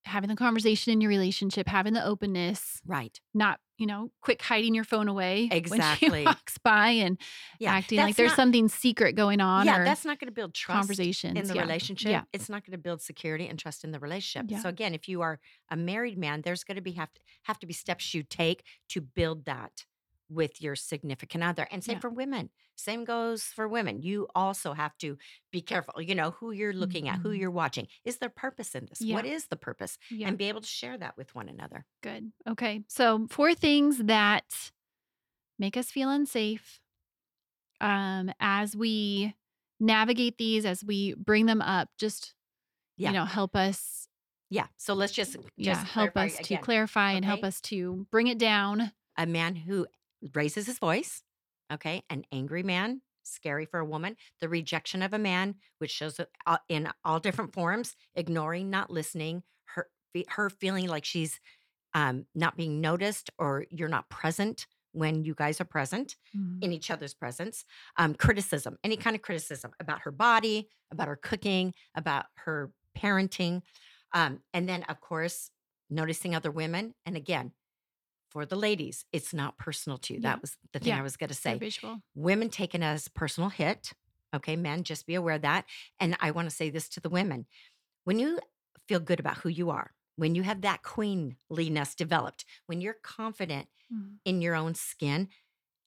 having 0.05 0.29
the 0.29 0.35
conversation 0.35 0.91
in 0.91 0.99
your 1.01 1.09
relationship, 1.09 1.67
having 1.67 1.93
the 1.93 2.03
openness, 2.05 2.81
Right. 2.85 3.19
not, 3.33 3.59
you 3.81 3.87
know, 3.87 4.11
quick 4.21 4.41
hiding 4.41 4.75
your 4.75 4.83
phone 4.85 5.07
away 5.07 5.47
when 5.49 5.57
Exactly. 5.57 6.19
she 6.21 6.25
walks 6.25 6.57
by 6.59 6.89
and 6.89 7.17
Yeah. 7.59 7.73
acting 7.73 7.97
like 7.99 8.15
there's 8.15 8.29
not- 8.29 8.35
something 8.37 8.69
secret 8.69 9.15
going 9.15 9.41
on 9.41 9.65
Yeah. 9.65 9.83
That's 9.83 10.05
not 10.05 10.19
going 10.19 10.27
to 10.27 10.33
build 10.33 10.53
trust. 10.53 10.77
conversations 10.79 11.37
in 11.37 11.47
the 11.47 11.55
yeah. 11.55 11.61
relationship 11.61 12.11
Yeah. 12.11 12.23
it's 12.31 12.47
not 12.47 12.63
going 12.65 12.73
to 12.73 12.77
build 12.77 13.01
security 13.01 13.47
and 13.47 13.57
trust 13.57 13.83
in 13.83 13.91
the 13.91 13.99
relationship 13.99 14.49
Yeah. 14.51 14.61
so 14.61 14.69
again 14.69 14.93
if 14.93 15.09
you 15.09 15.21
are 15.21 15.39
a 15.69 15.75
married 15.75 16.17
man 16.17 16.41
there's 16.43 16.63
going 16.63 16.75
to 16.75 16.81
be 16.81 16.91
have 16.93 17.11
to, 17.13 17.21
have 17.43 17.59
to 17.59 17.65
be 17.65 17.73
steps 17.73 18.13
you 18.13 18.21
take 18.23 18.63
to 18.89 19.01
build 19.01 19.45
that 19.45 19.85
with 20.31 20.61
your 20.61 20.75
significant 20.75 21.43
other 21.43 21.67
and 21.71 21.83
same 21.83 21.95
Yeah. 21.95 21.99
for 21.99 22.09
women 22.09 22.49
same 22.77 23.03
goes 23.03 23.43
for 23.43 23.67
women 23.67 24.01
you 24.01 24.27
also 24.33 24.73
have 24.73 24.97
to 24.99 25.17
be 25.51 25.61
careful 25.61 26.01
you 26.01 26.15
know 26.15 26.31
who 26.31 26.51
you're 26.51 26.73
looking 26.73 27.09
at 27.09 27.19
who 27.19 27.29
Mhm. 27.29 27.39
you're 27.39 27.51
watching 27.51 27.87
is 28.05 28.17
there 28.17 28.29
purpose 28.29 28.73
in 28.73 28.85
this 28.85 29.01
Yeah. 29.01 29.15
what 29.15 29.25
is 29.25 29.47
the 29.47 29.57
purpose 29.57 29.97
Yeah. 30.09 30.27
and 30.29 30.37
be 30.37 30.45
able 30.45 30.61
to 30.61 30.67
share 30.67 30.97
that 30.97 31.17
with 31.17 31.35
one 31.35 31.49
another 31.49 31.85
Good. 32.01 32.31
Okay. 32.47 32.83
So, 32.87 33.27
four 33.29 33.53
things 33.53 33.97
that 33.99 34.71
make 35.59 35.75
us 35.77 35.91
feel 35.91 36.09
unsafe 36.09 36.79
um, 37.81 38.31
as 38.39 38.75
we 38.75 39.35
navigate 39.79 40.37
these, 40.37 40.65
as 40.65 40.83
we 40.83 41.13
bring 41.15 41.45
them 41.47 41.61
up, 41.61 41.89
just, 41.97 42.33
Yeah. 42.97 43.09
you 43.09 43.13
know, 43.15 43.25
help 43.25 43.55
us, 43.55 44.07
yeah 44.49 44.67
so 44.77 44.93
let's 44.93 45.13
just, 45.13 45.35
yeah, 45.55 45.73
just 45.73 45.87
help 45.87 46.13
clarify 46.13 46.25
us 46.25 46.35
to 46.47 46.53
again. 46.55 46.63
clarify 46.63 47.11
and 47.13 47.25
help 47.25 47.43
us 47.43 47.59
to 47.61 48.05
bring 48.11 48.27
it 48.27 48.37
down. 48.37 48.91
a 49.17 49.25
man 49.25 49.55
who 49.55 49.85
raises 50.33 50.67
his 50.67 50.79
voice, 50.79 51.23
okay, 51.71 52.03
an 52.09 52.25
angry 52.31 52.63
man, 52.63 53.01
scary 53.23 53.65
for 53.65 53.79
a 53.79 53.85
woman, 53.85 54.15
the 54.39 54.49
rejection 54.49 55.01
of 55.01 55.13
a 55.13 55.19
man, 55.19 55.55
which 55.77 55.91
shows 55.91 56.19
uh, 56.45 56.57
in 56.69 56.89
all 57.03 57.19
different 57.19 57.53
forms, 57.53 57.95
ignoring, 58.15 58.69
not 58.69 58.89
listening, 58.89 59.43
her 59.65 59.89
her 60.29 60.49
feeling 60.49 60.87
like 60.87 61.05
she's 61.05 61.39
um, 61.93 62.25
not 62.35 62.57
being 62.57 62.81
noticed 62.81 63.29
or 63.37 63.65
you're 63.69 63.89
not 63.89 64.09
present 64.09 64.67
when 64.93 65.23
you 65.23 65.33
guys 65.33 65.61
are 65.61 65.65
present 65.65 66.17
in 66.61 66.73
each 66.73 66.91
other's 66.91 67.13
presence. 67.13 67.63
Um, 67.97 68.13
criticism, 68.13 68.77
any 68.83 68.97
kind 68.97 69.15
of 69.15 69.21
criticism 69.21 69.71
about 69.79 70.01
her 70.01 70.11
body, 70.11 70.67
about 70.91 71.07
her 71.07 71.15
cooking, 71.15 71.73
about 71.95 72.25
her 72.35 72.71
parenting, 72.97 73.61
um, 74.13 74.39
and 74.53 74.67
then 74.67 74.83
of 74.83 74.99
course 74.99 75.51
noticing 75.89 76.35
other 76.35 76.51
women, 76.51 76.93
and 77.05 77.15
again. 77.15 77.53
For 78.31 78.45
the 78.45 78.55
ladies, 78.55 79.05
it's 79.11 79.33
not 79.33 79.57
personal 79.57 79.97
to 79.99 80.13
you. 80.13 80.19
Yeah. 80.21 80.29
That 80.31 80.41
was 80.41 80.57
the 80.73 80.79
thing 80.79 80.89
Yeah. 80.89 80.99
I 80.99 81.03
was 81.03 81.17
going 81.17 81.27
to 81.29 81.33
say 81.35 81.57
visual. 81.57 82.01
women 82.15 82.49
take 82.49 82.73
it 82.73 82.81
as 82.81 83.07
personal 83.09 83.49
hit. 83.49 83.91
Okay, 84.33 84.55
men, 84.55 84.83
just 84.83 85.05
be 85.05 85.15
aware 85.15 85.35
of 85.35 85.41
that. 85.41 85.65
And 85.99 86.15
I 86.21 86.31
want 86.31 86.49
to 86.49 86.55
say 86.55 86.69
this 86.69 86.87
to 86.89 87.01
the 87.01 87.09
women. 87.09 87.45
When 88.05 88.17
you 88.19 88.39
feel 88.87 89.01
good 89.01 89.19
about 89.19 89.39
who 89.39 89.49
you 89.49 89.69
are, 89.69 89.91
when 90.15 90.35
you 90.35 90.43
have 90.43 90.61
that 90.61 90.83
queenliness 90.83 91.95
developed, 91.95 92.45
when 92.67 92.79
you're 92.81 92.97
confident 93.03 93.67
Mhm. 93.93 94.19
in 94.23 94.41
your 94.41 94.55
own 94.55 94.73
skin, 94.75 95.27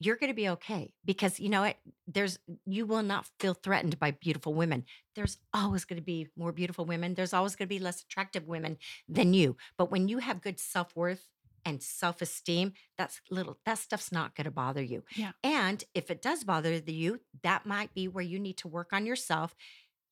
you're 0.00 0.16
going 0.16 0.28
to 0.28 0.34
be 0.34 0.48
okay 0.50 0.92
because 1.04 1.40
you 1.40 1.48
know 1.48 1.62
what 1.62 1.78
there's 2.06 2.38
you 2.66 2.84
will 2.84 3.02
not 3.02 3.30
feel 3.40 3.54
threatened 3.54 3.98
by 3.98 4.10
beautiful 4.10 4.52
women 4.52 4.84
there's 5.14 5.38
always 5.54 5.84
going 5.86 5.96
to 5.98 6.04
be 6.04 6.28
more 6.36 6.52
beautiful 6.52 6.84
women 6.84 7.14
there's 7.14 7.32
always 7.32 7.54
going 7.56 7.66
to 7.68 7.74
be 7.74 7.78
less 7.78 8.02
attractive 8.02 8.46
women 8.46 8.76
than 9.08 9.32
you 9.32 9.56
but 9.78 9.90
when 9.92 10.08
you 10.08 10.18
have 10.18 10.42
good 10.42 10.58
self-worth 10.58 11.28
and 11.64 11.82
self-esteem 11.82 12.72
that's 12.98 13.20
little 13.30 13.58
that 13.64 13.78
stuff's 13.78 14.12
not 14.12 14.34
going 14.34 14.44
to 14.44 14.50
bother 14.50 14.82
you 14.82 15.04
Yeah. 15.14 15.32
and 15.42 15.84
if 15.94 16.10
it 16.10 16.22
does 16.22 16.44
bother 16.44 16.80
the 16.80 16.92
you 16.92 17.20
that 17.42 17.66
might 17.66 17.94
be 17.94 18.08
where 18.08 18.24
you 18.24 18.38
need 18.38 18.56
to 18.58 18.68
work 18.68 18.92
on 18.92 19.06
yourself 19.06 19.54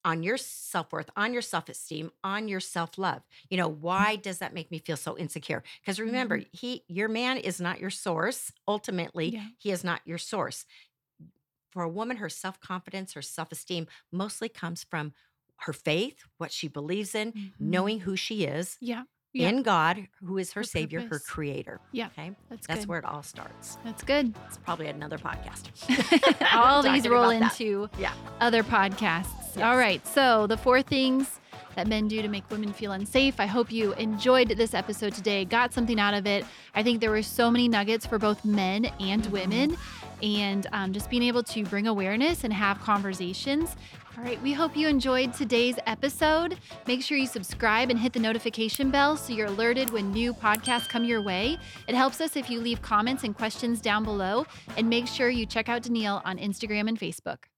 on 0.04 0.22
your 0.24 0.36
self-worth 0.36 1.10
on 1.16 1.32
your 1.32 1.42
self-esteem 1.42 2.10
on 2.24 2.48
your 2.48 2.60
self-love 2.60 3.22
you 3.50 3.56
know 3.56 3.68
why 3.68 4.16
does 4.16 4.38
that 4.38 4.54
make 4.54 4.70
me 4.70 4.78
feel 4.78 4.96
so 4.96 5.16
insecure 5.16 5.62
because 5.80 6.00
remember 6.00 6.42
he 6.52 6.84
your 6.88 7.08
man 7.08 7.36
is 7.36 7.60
not 7.60 7.80
your 7.80 7.90
source 7.90 8.52
ultimately 8.66 9.34
Yeah. 9.34 9.48
he 9.58 9.70
is 9.70 9.84
not 9.84 10.00
your 10.06 10.18
source 10.18 10.66
for 11.70 11.82
a 11.82 11.88
woman 11.88 12.18
her 12.18 12.28
self-confidence 12.28 13.12
her 13.14 13.22
self-esteem 13.22 13.86
mostly 14.10 14.48
comes 14.48 14.84
from 14.84 15.12
her 15.60 15.72
faith 15.72 16.24
what 16.38 16.52
she 16.52 16.68
believes 16.68 17.14
in 17.14 17.34
Mhm. 17.34 17.52
knowing 17.58 18.00
who 18.00 18.16
she 18.16 18.44
is 18.44 18.78
Yeah. 18.80 19.04
Yeah. 19.34 19.48
in 19.48 19.62
god 19.62 20.08
who 20.24 20.36
is 20.38 20.52
her, 20.52 20.60
Her 20.60 20.64
savior 20.64 21.00
her 21.10 21.18
creator 21.18 21.80
Yeah. 21.92 22.06
okay 22.18 22.32
That's, 22.50 22.66
that's 22.66 22.80
good. 22.80 22.88
where 22.88 22.98
it 22.98 23.04
all 23.04 23.22
starts 23.22 23.78
That's 23.84 24.02
good. 24.02 24.34
it's 24.46 24.58
probably 24.58 24.88
another 24.88 25.18
podcast 25.18 25.68
All 26.54 26.82
these 26.82 27.08
roll 27.08 27.30
into 27.30 27.88
Yeah. 27.98 28.12
other 28.40 28.62
podcasts. 28.62 29.28
Yes. 29.56 29.64
All 29.64 29.76
right. 29.76 30.06
So, 30.06 30.46
the 30.46 30.56
four 30.56 30.80
things 30.82 31.38
that 31.76 31.86
men 31.86 32.08
do 32.08 32.20
to 32.22 32.28
make 32.28 32.48
women 32.50 32.72
feel 32.72 32.92
unsafe. 32.92 33.38
I 33.38 33.44
hope 33.46 33.70
you 33.72 33.92
enjoyed 33.94 34.48
this 34.48 34.72
episode 34.74 35.12
today, 35.14 35.44
got 35.44 35.72
something 35.74 35.98
out 36.00 36.14
of 36.14 36.26
it. 36.26 36.44
I 36.74 36.82
think 36.82 37.00
there 37.00 37.10
were 37.10 37.22
so 37.22 37.50
many 37.50 37.68
nuggets 37.68 38.06
for 38.06 38.18
both 38.18 38.44
men 38.44 38.86
and 39.00 39.22
Mhm. 39.24 39.30
women. 39.30 39.76
And 40.22 40.66
um, 40.72 40.92
just 40.92 41.10
being 41.10 41.22
able 41.24 41.42
to 41.44 41.64
bring 41.64 41.86
awareness 41.86 42.44
and 42.44 42.52
have 42.52 42.80
conversations 42.80 43.76
All 44.18 44.24
right, 44.24 44.40
we 44.42 44.52
hope 44.52 44.76
you 44.76 44.88
enjoyed 44.88 45.32
today's 45.32 45.76
episode. 45.86 46.58
Make 46.86 47.02
sure 47.02 47.16
you 47.16 47.26
subscribe 47.26 47.88
and 47.88 47.98
hit 47.98 48.12
the 48.12 48.20
notification 48.20 48.90
bell 48.90 49.16
so 49.16 49.32
you're 49.32 49.46
alerted 49.46 49.88
when 49.88 50.12
new 50.12 50.34
podcasts 50.34 50.86
come 50.86 51.04
your 51.04 51.22
way. 51.22 51.56
It 51.88 51.94
helps 51.94 52.20
us 52.20 52.36
if 52.36 52.50
you 52.50 52.60
leave 52.60 52.82
comments 52.82 53.24
and 53.24 53.34
questions 53.34 53.80
down 53.80 54.04
below. 54.04 54.44
And 54.76 54.90
make 54.90 55.06
sure 55.06 55.30
you 55.30 55.46
check 55.46 55.70
out 55.70 55.82
Daniele 55.82 56.20
on 56.26 56.36
Instagram 56.36 56.88
and 56.88 56.98
Facebook. 57.00 57.51